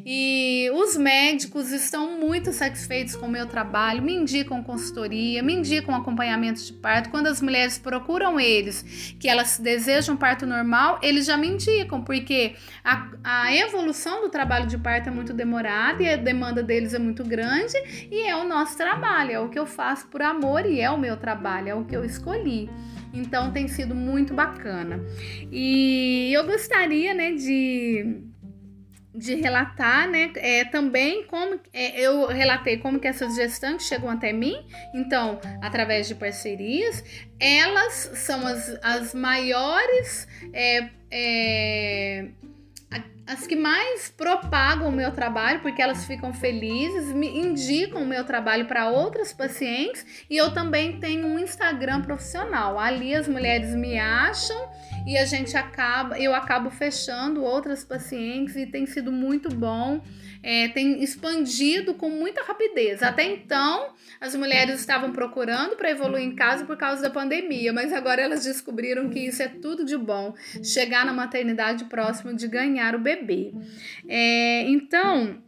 E 0.06 0.70
os 0.74 0.98
médicos 0.98 1.72
estão 1.72 2.20
muito 2.20 2.52
satisfeitos 2.52 3.16
com 3.16 3.26
o 3.26 3.30
meu 3.30 3.48
trabalho, 3.48 4.02
me 4.02 4.14
indicam 4.14 4.64
consultoria, 4.64 5.44
me 5.44 5.54
indicam 5.54 5.96
acompanhamento 5.96 6.62
de 6.64 6.74
parto. 6.74 7.10
Quando 7.10 7.28
as 7.28 7.42
mulheres 7.42 7.78
procuram 7.78 8.40
eles, 8.40 9.16
que 9.20 9.28
elas 9.28 9.58
desejam 9.58 10.16
parto 10.16 10.46
normal, 10.46 11.00
eles 11.02 11.26
já 11.26 11.38
me 11.38 11.48
indicam, 11.48 12.02
porque 12.02 12.56
a, 12.84 13.10
a 13.24 13.56
evolução 13.56 14.22
do 14.22 14.30
trabalho 14.30 14.68
de 14.68 14.78
parto 14.78 15.10
é 15.10 15.12
muito 15.12 15.34
demorada 15.34 16.02
e 16.02 16.10
a 16.10 16.16
demanda 16.16 16.64
deles 16.64 16.94
é 16.94 17.00
muito 17.00 17.24
grande 17.24 17.74
e 18.12 18.28
é 18.28 18.36
o 18.36 18.48
nosso 18.48 18.78
trabalho, 18.78 19.32
é 19.32 19.40
o 19.40 19.50
que 19.50 19.60
eu 19.60 19.66
faço 19.66 20.08
por 20.08 20.22
amor 20.22 20.66
e 20.66 20.80
é 20.80 20.90
o 20.90 20.98
meu 20.98 21.18
trabalho, 21.18 21.70
é 21.70 21.76
o 21.76 21.84
que 21.84 21.96
eu 21.96 22.04
escolhi. 22.04 22.70
Então 23.14 23.52
tem 23.52 23.68
sido 23.68 23.94
muito 23.94 24.34
bacana. 24.34 25.00
E 25.52 26.32
eu 26.34 26.46
gostaria, 26.46 27.14
né, 27.14 27.32
de 27.34 28.34
de 29.16 29.36
relatar, 29.36 30.10
né, 30.10 30.32
é, 30.38 30.66
também 30.66 31.24
como 31.28 31.60
é, 31.72 32.02
eu 32.02 32.26
relatei 32.26 32.78
como 32.78 33.00
que 33.00 33.08
essas 33.08 33.36
gestantes 33.36 33.86
chegam 33.86 34.10
até 34.10 34.34
mim, 34.34 34.56
então, 34.94 35.40
através 35.62 36.08
de 36.08 36.16
parcerias, 36.16 37.04
elas 37.40 37.94
são 38.16 38.46
as, 38.48 38.76
as 38.82 39.14
maiores 39.14 40.28
é, 40.52 40.90
é, 41.12 42.28
as 43.26 43.48
que 43.48 43.56
mais 43.56 44.10
propagam 44.10 44.90
o 44.90 44.92
meu 44.92 45.12
trabalho, 45.12 45.62
porque 45.62 45.82
elas 45.82 46.06
ficam 46.06 46.34
felizes, 46.34 47.14
me 47.14 47.28
indicam 47.28 48.04
o 48.04 48.06
meu 48.06 48.26
trabalho 48.26 48.66
para 48.66 48.90
outras 48.90 49.32
pacientes 49.32 50.26
e 50.30 50.36
eu 50.36 50.54
também 50.54 51.00
tenho 51.00 51.28
um 51.28 51.40
Instagram 51.40 52.02
profissional. 52.02 52.78
Ali 52.78 53.16
as 53.16 53.28
mulheres 53.28 53.74
me 53.76 53.98
acham 53.98 54.70
e 55.08 55.18
a 55.18 55.26
gente 55.26 55.56
acaba, 55.56 56.20
eu 56.20 56.36
acabo 56.36 56.70
fechando 56.70 57.44
outras 57.44 57.84
pacientes 57.84 58.56
e 58.56 58.66
tem 58.66 58.86
sido 58.86 59.12
muito 59.12 59.50
bom 59.50 60.02
é, 60.44 60.68
tem 60.68 61.02
expandido 61.02 61.94
com 61.94 62.10
muita 62.10 62.44
rapidez. 62.44 63.02
Até 63.02 63.24
então, 63.24 63.94
as 64.20 64.36
mulheres 64.36 64.82
estavam 64.82 65.14
procurando 65.14 65.78
para 65.78 65.90
evoluir 65.90 66.24
em 66.24 66.36
casa 66.36 66.66
por 66.66 66.76
causa 66.78 67.02
da 67.02 67.10
pandemia, 67.10 67.72
mas 67.72 67.94
agora 67.94 68.22
elas 68.22 68.44
descobriram 68.44 69.10
que 69.10 69.20
isso 69.20 69.42
é 69.42 69.48
tudo 69.48 69.86
de 69.86 69.98
bom, 69.98 70.36
chegar 70.62 71.06
na 71.06 71.14
maternidade 71.14 71.86
próximo 71.86 72.36
de 72.36 72.48
ganhar 72.48 72.94
o 72.94 73.00
bebê. 73.00 73.54
É, 74.08 74.64
então, 74.68 75.42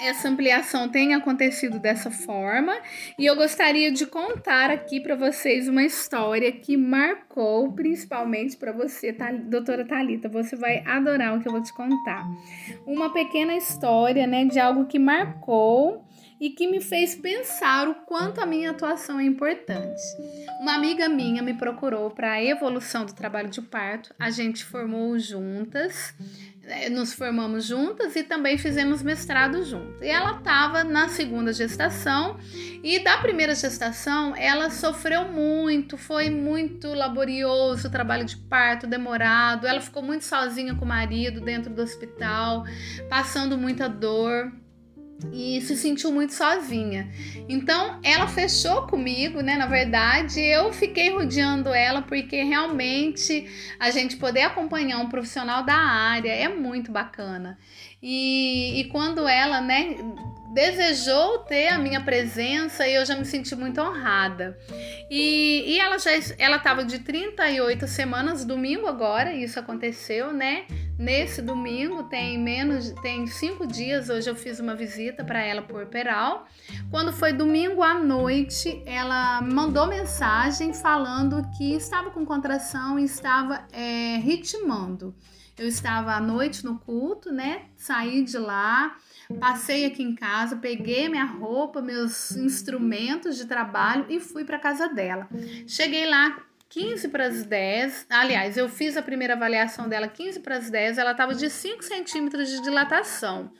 essa 0.00 0.28
ampliação 0.28 0.88
tem 0.88 1.14
acontecido 1.14 1.78
dessa 1.78 2.10
forma 2.10 2.76
e 3.18 3.26
eu 3.26 3.34
gostaria 3.34 3.90
de 3.90 4.06
contar 4.06 4.70
aqui 4.70 5.00
para 5.00 5.16
vocês 5.16 5.68
uma 5.68 5.82
história 5.82 6.50
que 6.52 6.76
marcou 6.76 7.72
principalmente 7.72 8.56
para 8.56 8.72
você, 8.72 9.16
doutora 9.44 9.84
Talita. 9.84 10.28
Você 10.28 10.54
vai 10.54 10.82
adorar 10.86 11.36
o 11.36 11.40
que 11.40 11.48
eu 11.48 11.52
vou 11.52 11.62
te 11.62 11.72
contar. 11.72 12.24
Uma 12.86 13.12
pequena 13.12 13.56
história, 13.56 14.26
né, 14.26 14.44
de 14.44 14.58
algo 14.58 14.86
que 14.86 14.98
marcou 14.98 16.07
e 16.40 16.50
que 16.50 16.66
me 16.66 16.80
fez 16.80 17.14
pensar 17.14 17.88
o 17.88 17.94
quanto 17.94 18.40
a 18.40 18.46
minha 18.46 18.70
atuação 18.70 19.18
é 19.18 19.24
importante. 19.24 20.00
Uma 20.60 20.74
amiga 20.74 21.08
minha 21.08 21.42
me 21.42 21.54
procurou 21.54 22.10
para 22.10 22.32
a 22.32 22.44
evolução 22.44 23.04
do 23.04 23.12
trabalho 23.12 23.48
de 23.48 23.62
parto. 23.62 24.14
A 24.18 24.30
gente 24.30 24.64
formou 24.64 25.18
juntas 25.18 26.14
é, 26.68 26.90
nos 26.90 27.14
formamos 27.14 27.64
juntas 27.64 28.14
e 28.14 28.22
também 28.22 28.58
fizemos 28.58 29.02
mestrado 29.02 29.64
junto. 29.64 30.04
E 30.04 30.08
ela 30.08 30.36
estava 30.36 30.84
na 30.84 31.08
segunda 31.08 31.50
gestação 31.50 32.36
e 32.84 32.98
da 33.02 33.16
primeira 33.18 33.54
gestação 33.54 34.36
ela 34.36 34.68
sofreu 34.68 35.24
muito, 35.28 35.96
foi 35.96 36.28
muito 36.28 36.88
laborioso 36.92 37.88
o 37.88 37.90
trabalho 37.90 38.24
de 38.24 38.36
parto, 38.36 38.86
demorado. 38.86 39.66
Ela 39.66 39.80
ficou 39.80 40.02
muito 40.02 40.24
sozinha 40.24 40.74
com 40.74 40.84
o 40.84 40.88
marido 40.88 41.40
dentro 41.40 41.72
do 41.72 41.80
hospital, 41.80 42.64
passando 43.08 43.56
muita 43.56 43.88
dor 43.88 44.52
e 45.32 45.60
se 45.60 45.76
sentiu 45.76 46.12
muito 46.12 46.32
sozinha. 46.32 47.10
Então 47.48 47.98
ela 48.02 48.28
fechou 48.28 48.86
comigo, 48.86 49.40
né? 49.40 49.56
Na 49.56 49.66
verdade, 49.66 50.40
eu 50.40 50.72
fiquei 50.72 51.10
rodeando 51.10 51.70
ela 51.70 52.02
porque 52.02 52.42
realmente 52.42 53.46
a 53.78 53.90
gente 53.90 54.16
poder 54.16 54.42
acompanhar 54.42 54.98
um 54.98 55.08
profissional 55.08 55.64
da 55.64 55.76
área 55.76 56.32
é 56.32 56.48
muito 56.48 56.92
bacana. 56.92 57.58
E, 58.02 58.80
e 58.80 58.84
quando 58.88 59.26
ela, 59.26 59.60
né, 59.60 59.96
desejou 60.52 61.40
ter 61.40 61.68
a 61.68 61.78
minha 61.78 62.00
presença 62.00 62.86
e 62.86 62.94
eu 62.94 63.04
já 63.04 63.14
me 63.16 63.24
senti 63.24 63.54
muito 63.54 63.80
honrada. 63.80 64.58
E, 65.10 65.64
e 65.66 65.78
ela 65.78 65.98
já 65.98 66.10
ela 66.38 66.56
estava 66.56 66.84
de 66.84 67.00
38 67.00 67.86
semanas, 67.86 68.44
domingo 68.44 68.86
agora, 68.86 69.32
isso 69.32 69.58
aconteceu, 69.58 70.32
né? 70.32 70.66
Nesse 70.98 71.40
domingo 71.40 72.04
tem 72.04 72.38
menos, 72.38 72.90
tem 73.02 73.26
cinco 73.26 73.66
dias. 73.66 74.08
Hoje 74.08 74.28
eu 74.28 74.34
fiz 74.34 74.58
uma 74.58 74.74
visita 74.74 75.22
para 75.22 75.40
ela 75.40 75.62
por 75.62 75.86
Peral. 75.86 76.46
Quando 76.90 77.12
foi 77.12 77.32
domingo 77.32 77.82
à 77.82 77.94
noite, 77.94 78.82
ela 78.84 79.40
mandou 79.42 79.86
mensagem 79.86 80.72
falando 80.74 81.46
que 81.56 81.74
estava 81.74 82.10
com 82.10 82.24
contração 82.24 82.98
e 82.98 83.04
estava 83.04 83.64
é, 83.72 84.16
ritmando. 84.16 85.14
Eu 85.58 85.66
estava 85.66 86.12
à 86.12 86.20
noite 86.20 86.64
no 86.64 86.78
culto, 86.78 87.32
né? 87.32 87.62
Saí 87.76 88.22
de 88.22 88.38
lá, 88.38 88.96
passei 89.40 89.84
aqui 89.84 90.02
em 90.02 90.14
casa, 90.14 90.56
peguei 90.56 91.08
minha 91.08 91.24
roupa, 91.24 91.80
meus 91.80 92.32
instrumentos 92.36 93.36
de 93.36 93.46
trabalho 93.46 94.06
e 94.08 94.20
fui 94.20 94.44
para 94.44 94.58
casa 94.58 94.88
dela. 94.88 95.28
Cheguei 95.66 96.06
lá 96.06 96.44
15 96.70 97.08
para 97.08 97.26
as 97.26 97.44
10. 97.44 98.06
Aliás, 98.10 98.56
eu 98.56 98.68
fiz 98.68 98.96
a 98.96 99.02
primeira 99.02 99.34
avaliação 99.34 99.88
dela 99.88 100.06
15 100.06 100.40
para 100.40 100.56
as 100.56 100.70
10. 100.70 100.98
Ela 100.98 101.12
estava 101.12 101.34
de 101.34 101.48
5 101.48 101.82
centímetros 101.82 102.48
de 102.48 102.60
dilatação. 102.62 103.50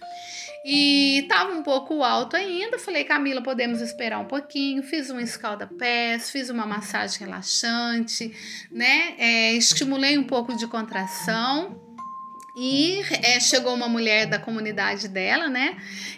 E 0.65 1.21
estava 1.21 1.53
um 1.53 1.63
pouco 1.63 2.03
alto 2.03 2.37
ainda. 2.37 2.79
Falei, 2.79 3.05
Camila, 3.05 3.43
podemos 3.43 3.81
esperar 3.81 4.19
um 4.19 4.27
pouquinho. 4.27 4.83
Fiz 4.83 5.09
um 5.09 5.19
escalda-pés, 5.19 6.31
fiz 6.31 6.51
uma 6.51 6.67
massagem 6.67 7.21
relaxante, 7.21 8.35
né? 8.71 9.15
É, 9.19 9.53
estimulei 9.55 10.19
um 10.19 10.25
pouco 10.25 10.55
de 10.57 10.67
contração. 10.67 11.88
E 12.61 13.01
é, 13.23 13.39
chegou 13.39 13.73
uma 13.73 13.89
mulher 13.89 14.27
da 14.27 14.37
comunidade 14.37 15.07
dela, 15.07 15.49
né? 15.49 15.77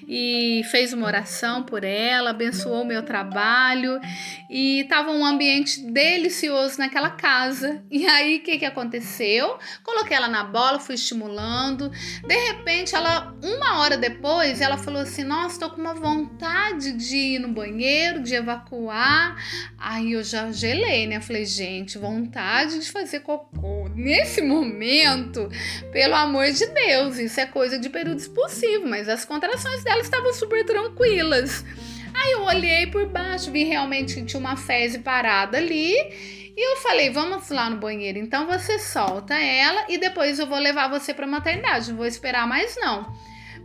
E 0.09 0.63
fez 0.71 0.91
uma 0.95 1.07
oração 1.07 1.63
por 1.63 1.85
ela, 1.85 2.31
abençoou 2.31 2.81
o 2.81 2.87
meu 2.87 3.03
trabalho. 3.03 4.01
E 4.49 4.85
tava 4.89 5.11
um 5.11 5.23
ambiente 5.25 5.83
delicioso 5.93 6.79
naquela 6.79 7.11
casa. 7.11 7.85
E 7.91 8.07
aí, 8.07 8.39
o 8.39 8.43
que, 8.43 8.59
que 8.59 8.65
aconteceu? 8.65 9.59
Coloquei 9.85 10.17
ela 10.17 10.29
na 10.29 10.43
bola, 10.43 10.81
fui 10.81 10.95
estimulando. 10.95 11.91
De 12.27 12.35
repente, 12.47 12.95
ela, 12.95 13.37
uma 13.43 13.81
hora 13.81 13.99
depois, 13.99 14.63
ela 14.63 14.79
falou 14.79 15.03
assim: 15.03 15.25
Nossa, 15.25 15.61
tô 15.61 15.69
com 15.69 15.81
uma 15.81 15.95
vontade 15.95 16.93
de 16.93 17.17
ir 17.17 17.39
no 17.39 17.49
banheiro, 17.49 18.23
de 18.23 18.35
evacuar. 18.35 19.37
Aí 19.79 20.13
eu 20.13 20.25
já 20.25 20.51
gelei, 20.51 21.07
né? 21.07 21.21
Falei, 21.21 21.45
gente, 21.45 21.99
vontade 21.99 22.79
de 22.79 22.91
fazer 22.91 23.21
cocô. 23.21 23.91
Nesse 23.95 24.41
momento, 24.41 25.51
pelo 25.93 26.15
amor 26.15 26.30
amor 26.31 26.49
de 26.53 26.65
Deus, 26.65 27.19
isso 27.19 27.41
é 27.41 27.47
coisa 27.47 27.77
de 27.77 27.91
período 27.91 28.19
expulsivo, 28.19 28.87
mas 28.87 29.09
as 29.09 29.25
contrações 29.25 29.83
dela 29.83 30.01
estavam 30.01 30.33
super 30.33 30.65
tranquilas. 30.65 31.65
Aí 32.15 32.33
eu 32.33 32.43
olhei 32.45 32.87
por 32.87 33.07
baixo, 33.07 33.51
vi 33.51 33.65
realmente 33.65 34.15
que 34.15 34.25
tinha 34.25 34.39
uma 34.39 34.57
fezes 34.57 35.03
parada 35.03 35.59
ali. 35.59 35.93
E 36.57 36.73
eu 36.73 36.77
falei, 36.83 37.11
vamos 37.11 37.49
lá 37.51 37.69
no 37.69 37.79
banheiro. 37.79 38.19
Então 38.19 38.47
você 38.47 38.79
solta 38.79 39.35
ela 39.35 39.87
e 39.89 39.99
depois 39.99 40.39
eu 40.39 40.47
vou 40.47 40.59
levar 40.59 40.89
você 40.89 41.13
para 41.13 41.27
maternidade. 41.27 41.91
Não 41.91 41.97
vou 41.97 42.07
esperar 42.07 42.47
mais 42.47 42.77
não. 42.77 43.13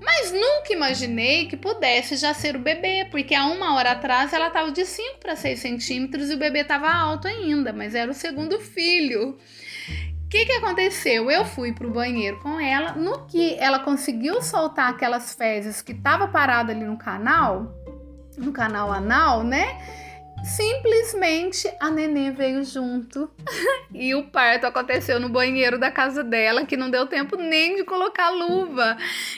Mas 0.01 0.31
nunca 0.31 0.73
imaginei 0.73 1.47
que 1.47 1.55
pudesse 1.55 2.15
já 2.15 2.33
ser 2.33 2.55
o 2.55 2.59
bebê, 2.59 3.07
porque 3.11 3.35
há 3.35 3.45
uma 3.45 3.75
hora 3.75 3.91
atrás 3.91 4.33
ela 4.33 4.47
estava 4.47 4.71
de 4.71 4.85
5 4.85 5.19
para 5.19 5.35
6 5.35 5.59
centímetros 5.59 6.29
e 6.31 6.33
o 6.33 6.37
bebê 6.37 6.61
estava 6.61 6.91
alto 6.91 7.27
ainda, 7.27 7.71
mas 7.71 7.93
era 7.93 8.09
o 8.09 8.13
segundo 8.13 8.59
filho 8.59 9.37
que, 10.35 10.45
que 10.45 10.51
aconteceu? 10.51 11.31
Eu 11.31 11.45
fui 11.45 11.71
pro 11.71 11.89
banheiro 11.89 12.37
com 12.41 12.59
ela. 12.59 12.91
No 12.91 13.25
que 13.25 13.55
ela 13.57 13.79
conseguiu 13.79 14.41
soltar 14.41 14.89
aquelas 14.89 15.33
fezes 15.33 15.81
que 15.81 15.93
tava 15.93 16.27
parada 16.27 16.73
ali 16.73 16.83
no 16.83 16.97
canal, 16.97 17.73
no 18.37 18.51
canal 18.51 18.91
anal, 18.91 19.45
né? 19.45 19.65
Simplesmente 20.43 21.67
a 21.79 21.89
neném 21.89 22.31
veio 22.31 22.63
junto 22.63 23.29
e 23.93 24.13
o 24.13 24.25
parto 24.25 24.65
aconteceu 24.65 25.19
no 25.19 25.27
banheiro 25.27 25.79
da 25.79 25.89
casa 25.89 26.23
dela, 26.23 26.65
que 26.65 26.77
não 26.77 26.89
deu 26.89 27.07
tempo 27.07 27.35
nem 27.35 27.75
de 27.75 27.83
colocar 27.83 28.29
luva. 28.29 28.95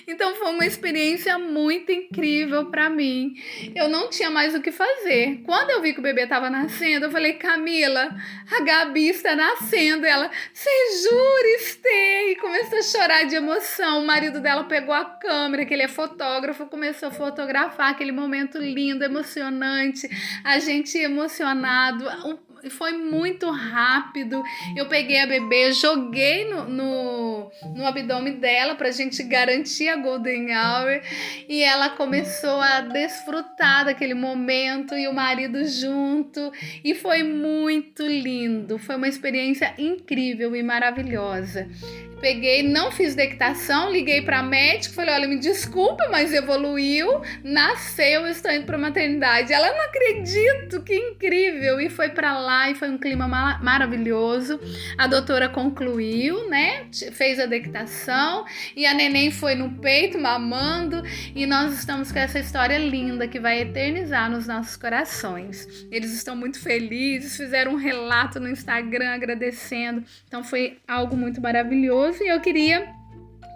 Então 0.08 0.36
foi 0.36 0.50
uma 0.52 0.66
experiência 0.66 1.38
muito 1.38 1.92
incrível 1.92 2.66
para 2.66 2.90
mim. 2.90 3.34
Eu 3.74 3.88
não 3.88 4.10
tinha 4.10 4.30
mais 4.30 4.54
o 4.54 4.62
que 4.62 4.72
fazer. 4.72 5.42
Quando 5.46 5.70
eu 5.70 5.82
vi 5.82 5.94
que 5.94 6.00
o 6.00 6.04
bebê 6.04 6.24
estava 6.24 6.50
nascendo, 6.50 7.06
eu 7.06 7.12
falei: 7.12 7.34
Camila, 7.34 8.10
a 8.52 8.64
Gabi 8.64 9.10
está 9.10 9.36
nascendo. 9.36 10.06
Ela, 10.06 10.30
você 10.54 10.70
jura, 11.04 11.48
Estê? 11.62 12.32
E 12.32 12.36
começou 12.36 12.80
a 12.80 12.84
chorar 12.84 13.24
de 13.24 13.36
emoção. 13.36 14.02
O 14.02 14.06
marido 14.06 14.42
dela 14.42 14.66
pegou 14.66 14.94
a 14.94 15.06
câmera, 15.06 15.66
que 15.66 15.74
ele 15.74 15.84
é 15.84 15.88
fotógrafo, 15.88 16.66
começou 16.66 17.10
a 17.10 17.12
fotografar 17.12 17.92
aquele 17.92 18.12
momento 18.12 18.58
lindo, 18.58 19.04
emocionante. 19.04 20.08
A 20.44 20.60
gente 20.60 20.87
emocionado. 20.96 22.10
Foi 22.70 22.94
muito 22.94 23.50
rápido. 23.50 24.44
Eu 24.76 24.88
peguei 24.88 25.22
a 25.22 25.28
bebê, 25.28 25.72
joguei 25.72 26.50
no, 26.50 26.68
no, 26.68 27.52
no 27.76 27.86
abdômen 27.86 28.40
dela 28.40 28.76
pra 28.76 28.92
gente 28.92 29.24
garantir 29.24 29.88
a 29.90 29.96
Golden 29.96 30.56
Hour. 30.56 31.02
E 31.48 31.62
ela 31.62 31.90
começou 31.92 32.62
a 32.62 32.82
desfrutar 32.82 33.86
daquele 33.86 34.14
momento 34.14 34.96
e 34.96 35.08
o 35.08 35.14
marido 35.14 35.64
junto. 35.66 36.52
E 36.84 36.94
foi 36.94 37.24
muito 37.24 38.04
lindo. 38.06 38.78
Foi 38.78 38.96
uma 38.96 39.08
experiência 39.08 39.74
incrível 39.78 40.56
e 40.56 40.64
maravilhosa. 40.64 41.68
Peguei, 42.20 42.64
não 42.64 42.92
fiz 42.92 43.14
dectação, 43.14 43.92
liguei 43.92 44.24
para 44.24 44.42
médico, 44.42 44.96
falei: 44.96 45.14
"Olha, 45.14 45.28
me 45.28 45.38
desculpa, 45.38 46.08
mas 46.10 46.34
evoluiu, 46.34 47.22
nasceu, 47.44 48.26
estou 48.26 48.52
indo 48.52 48.66
para 48.66 48.78
maternidade". 48.78 49.54
Ela 49.54 49.72
não 49.72 49.82
acredito, 49.82 50.82
que 50.82 50.96
incrível! 50.96 51.80
E 51.80 51.90
foi 51.90 52.10
para 52.10 52.40
lá 52.40 52.57
e 52.70 52.76
foi 52.76 52.90
um 52.90 52.98
clima 52.98 53.28
maravilhoso. 53.62 54.60
A 54.98 55.08
doutora 55.08 55.48
concluiu, 55.50 56.50
né? 56.50 56.86
Fez 57.12 57.40
a 57.40 57.46
dectação 57.46 58.46
e 58.76 58.86
a 58.86 58.94
neném 58.94 59.32
foi 59.32 59.56
no 59.56 59.72
peito 59.80 60.20
mamando 60.20 61.04
e 61.36 61.46
nós 61.46 61.74
estamos 61.74 62.12
com 62.12 62.20
essa 62.20 62.40
história 62.40 62.78
linda 62.78 63.28
que 63.28 63.40
vai 63.40 63.62
eternizar 63.62 64.30
nos 64.30 64.48
nossos 64.48 64.76
corações. 64.76 65.68
Eles 65.92 66.14
estão 66.14 66.36
muito 66.36 66.60
felizes, 66.60 67.38
fizeram 67.38 67.74
um 67.74 67.78
relato 67.78 68.40
no 68.40 68.50
Instagram 68.50 69.12
agradecendo. 69.12 70.04
Então 70.28 70.44
foi 70.44 70.80
algo 70.88 71.16
muito 71.16 71.42
maravilhoso 71.42 72.24
e 72.24 72.28
eu 72.28 72.40
queria 72.42 72.97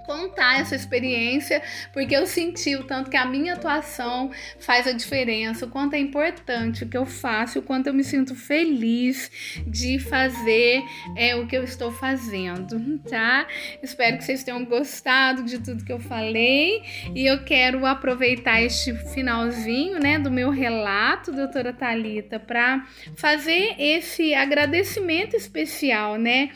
contar 0.05 0.59
essa 0.59 0.75
experiência, 0.75 1.61
porque 1.93 2.15
eu 2.15 2.25
senti 2.25 2.75
o 2.75 2.83
tanto 2.83 3.09
que 3.09 3.17
a 3.17 3.25
minha 3.25 3.53
atuação 3.53 4.31
faz 4.59 4.87
a 4.87 4.91
diferença, 4.91 5.65
o 5.65 5.69
quanto 5.69 5.93
é 5.93 5.99
importante 5.99 6.83
o 6.83 6.87
que 6.87 6.97
eu 6.97 7.05
faço, 7.05 7.59
o 7.59 7.61
quanto 7.61 7.87
eu 7.87 7.93
me 7.93 8.03
sinto 8.03 8.35
feliz 8.35 9.31
de 9.65 9.99
fazer 9.99 10.83
é, 11.15 11.35
o 11.35 11.47
que 11.47 11.57
eu 11.57 11.63
estou 11.63 11.91
fazendo, 11.91 12.99
tá? 13.09 13.47
Espero 13.81 14.17
que 14.17 14.23
vocês 14.23 14.43
tenham 14.43 14.63
gostado 14.65 15.43
de 15.43 15.59
tudo 15.59 15.83
que 15.83 15.91
eu 15.91 15.99
falei 15.99 16.83
e 17.15 17.25
eu 17.25 17.43
quero 17.43 17.85
aproveitar 17.85 18.61
este 18.61 18.93
finalzinho, 19.13 19.99
né, 19.99 20.19
do 20.19 20.31
meu 20.31 20.49
relato, 20.49 21.31
doutora 21.31 21.73
Talita, 21.73 22.39
para 22.39 22.85
fazer 23.15 23.75
esse 23.77 24.33
agradecimento 24.33 25.35
especial, 25.35 26.17
né, 26.17 26.51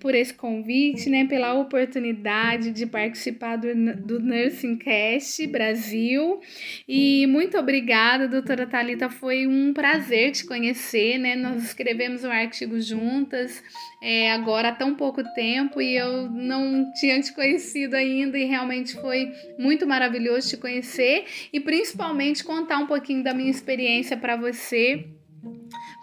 por 0.00 0.14
esse 0.14 0.34
convite, 0.34 1.08
né, 1.08 1.26
pela 1.26 1.54
oportunidade 1.54 2.70
de 2.70 2.86
participar 2.86 3.56
do, 3.56 3.68
do 3.96 4.20
Nursing 4.20 4.76
Cast 4.76 5.46
Brasil. 5.46 6.40
E 6.88 7.26
muito 7.26 7.58
obrigada, 7.58 8.28
doutora 8.28 8.66
Talita, 8.66 9.08
foi 9.08 9.46
um 9.46 9.72
prazer 9.72 10.32
te 10.32 10.46
conhecer, 10.46 11.18
né? 11.18 11.36
Nós 11.36 11.64
escrevemos 11.64 12.24
um 12.24 12.30
artigo 12.30 12.80
juntas 12.80 13.62
é, 14.00 14.30
agora 14.32 14.68
há 14.68 14.72
tão 14.72 14.94
pouco 14.94 15.24
tempo 15.34 15.82
e 15.82 15.96
eu 15.96 16.30
não 16.30 16.92
tinha 16.92 17.20
te 17.20 17.32
conhecido 17.32 17.96
ainda 17.96 18.38
e 18.38 18.44
realmente 18.44 18.94
foi 18.94 19.32
muito 19.58 19.86
maravilhoso 19.86 20.50
te 20.50 20.56
conhecer 20.56 21.24
e 21.52 21.58
principalmente 21.58 22.44
contar 22.44 22.78
um 22.78 22.86
pouquinho 22.86 23.24
da 23.24 23.34
minha 23.34 23.50
experiência 23.50 24.16
para 24.16 24.36
você 24.36 25.04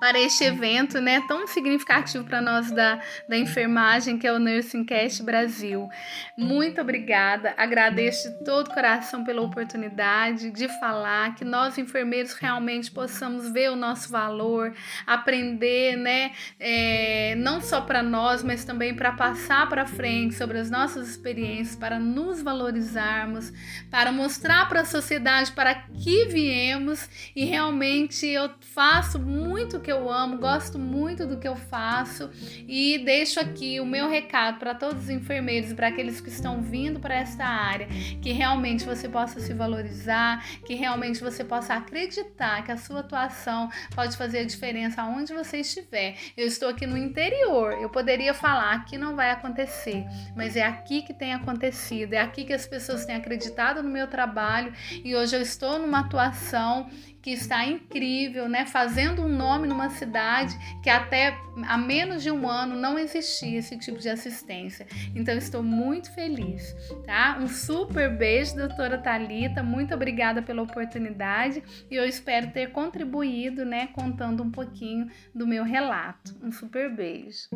para 0.06 0.20
este 0.20 0.44
evento 0.44 1.02
né, 1.02 1.20
tão 1.28 1.48
significativo 1.48 2.24
para 2.26 2.40
nós 2.40 2.70
da, 2.70 3.02
da 3.28 3.36
enfermagem, 3.36 4.20
que 4.20 4.28
é 4.28 4.32
o 4.32 4.38
Nursing 4.38 4.84
Cast 4.84 5.24
Brasil. 5.24 5.90
Muito 6.38 6.80
obrigada, 6.80 7.56
agradeço 7.58 8.30
de 8.30 8.46
todo 8.46 8.70
coração 8.70 9.24
pela 9.24 9.42
oportunidade 9.42 10.52
de 10.52 10.68
falar, 10.80 11.34
que 11.34 11.44
nós 11.44 11.80
enfermeiros 11.80 12.34
realmente 12.34 12.92
possamos 12.92 13.52
ver 13.52 13.72
o 13.72 13.76
nosso 13.76 14.12
valor, 14.12 14.76
aprender, 15.08 15.98
né, 15.98 16.34
é, 16.60 17.34
não 17.40 17.60
só 17.60 17.82
para 17.82 18.04
nós, 18.04 18.44
mas 18.44 18.64
também 18.64 18.94
para 18.94 19.12
passar 19.12 19.68
para 19.68 19.88
frente 19.88 20.36
sobre 20.36 20.60
as 20.60 20.70
nossas 20.70 21.10
experiências, 21.10 21.76
para 21.76 21.98
nos 21.98 22.44
valorizarmos, 22.44 23.52
para 23.90 24.12
mostrar 24.12 24.70
para 24.70 24.82
a 24.82 24.86
sociedade 24.86 25.52
para 25.52 25.74
que 25.74 26.26
viemos 26.26 27.10
e 27.36 27.44
realmente 27.44 28.28
eu 28.28 28.52
faço 28.60 29.18
muito 29.18 29.80
que 29.80 29.95
eu 29.96 30.12
amo, 30.12 30.38
gosto 30.38 30.78
muito 30.78 31.26
do 31.26 31.38
que 31.38 31.48
eu 31.48 31.56
faço 31.56 32.30
e 32.68 33.00
deixo 33.00 33.40
aqui 33.40 33.80
o 33.80 33.86
meu 33.86 34.10
recado 34.10 34.60
para 34.60 34.76
todos 34.76 35.04
os 35.04 35.10
enfermeiros, 35.10 35.74
para 35.74 35.88
aqueles 35.88 36.20
que 36.20 36.30
estão 36.30 36.62
vindo 36.62 37.00
para 37.00 37.16
esta 37.16 37.46
área, 37.46 37.88
que 38.22 38.32
realmente 38.32 38.86
você 38.86 39.08
possa 39.08 39.40
se 39.40 39.54
valorizar, 39.54 40.44
que 40.66 40.76
realmente 40.76 41.22
você 41.22 41.44
possa 41.44 41.76
acreditar 41.76 42.64
que 42.64 42.72
a 42.72 42.78
sua 42.78 43.00
atuação 43.00 43.70
pode 43.96 44.18
fazer 44.18 44.40
a 44.40 44.46
diferença 44.46 45.02
aonde 45.02 45.34
você 45.34 45.58
estiver. 45.58 46.16
Eu 46.36 46.46
estou 46.46 46.70
aqui 46.70 46.86
no 46.86 46.98
interior, 46.98 47.74
eu 47.82 47.90
poderia 47.90 48.34
falar 48.34 48.86
que 48.86 48.98
não 48.98 49.16
vai 49.16 49.32
acontecer, 49.32 50.06
mas 50.36 50.56
é 50.56 50.64
aqui 50.64 51.02
que 51.02 51.14
tem 51.14 51.34
acontecido, 51.34 52.14
é 52.14 52.20
aqui 52.20 52.44
que 52.44 52.54
as 52.54 52.68
pessoas 52.68 53.06
têm 53.06 53.16
acreditado 53.16 53.82
no 53.82 53.90
meu 53.90 54.08
trabalho 54.08 54.74
e 55.04 55.16
hoje 55.16 55.36
eu 55.36 55.42
estou 55.42 55.80
numa 55.80 56.00
atuação 56.02 56.90
que 57.26 57.32
está 57.32 57.66
incrível, 57.66 58.48
né? 58.48 58.68
Fazendo 58.68 59.24
um 59.24 59.28
nome 59.28 59.68
numa 59.68 59.90
cidade 59.90 60.56
que 60.84 60.92
até 60.92 61.36
há 61.68 61.76
menos 61.76 62.22
de 62.22 62.30
um 62.30 62.48
ano 62.48 62.76
não 62.76 63.00
existia 63.00 63.58
esse 63.58 63.76
tipo 63.80 63.98
de 63.98 64.08
assistência. 64.08 64.86
Então 65.16 65.36
estou 65.36 65.64
muito 65.64 66.14
feliz, 66.14 66.76
tá? 67.04 67.40
Um 67.42 67.48
super 67.48 68.16
beijo, 68.16 68.56
doutora 68.56 69.00
Talita. 69.00 69.64
Muito 69.64 69.92
obrigada 69.96 70.44
pela 70.44 70.62
oportunidade 70.62 71.64
e 71.90 71.96
eu 71.96 72.06
espero 72.06 72.52
ter 72.52 72.72
contribuído, 72.72 73.66
né, 73.66 73.88
contando 73.88 74.44
um 74.44 74.52
pouquinho 74.52 75.10
do 75.34 75.48
meu 75.48 75.64
relato. 75.64 76.38
Um 76.44 76.52
super 76.52 76.96
beijo. 76.96 77.50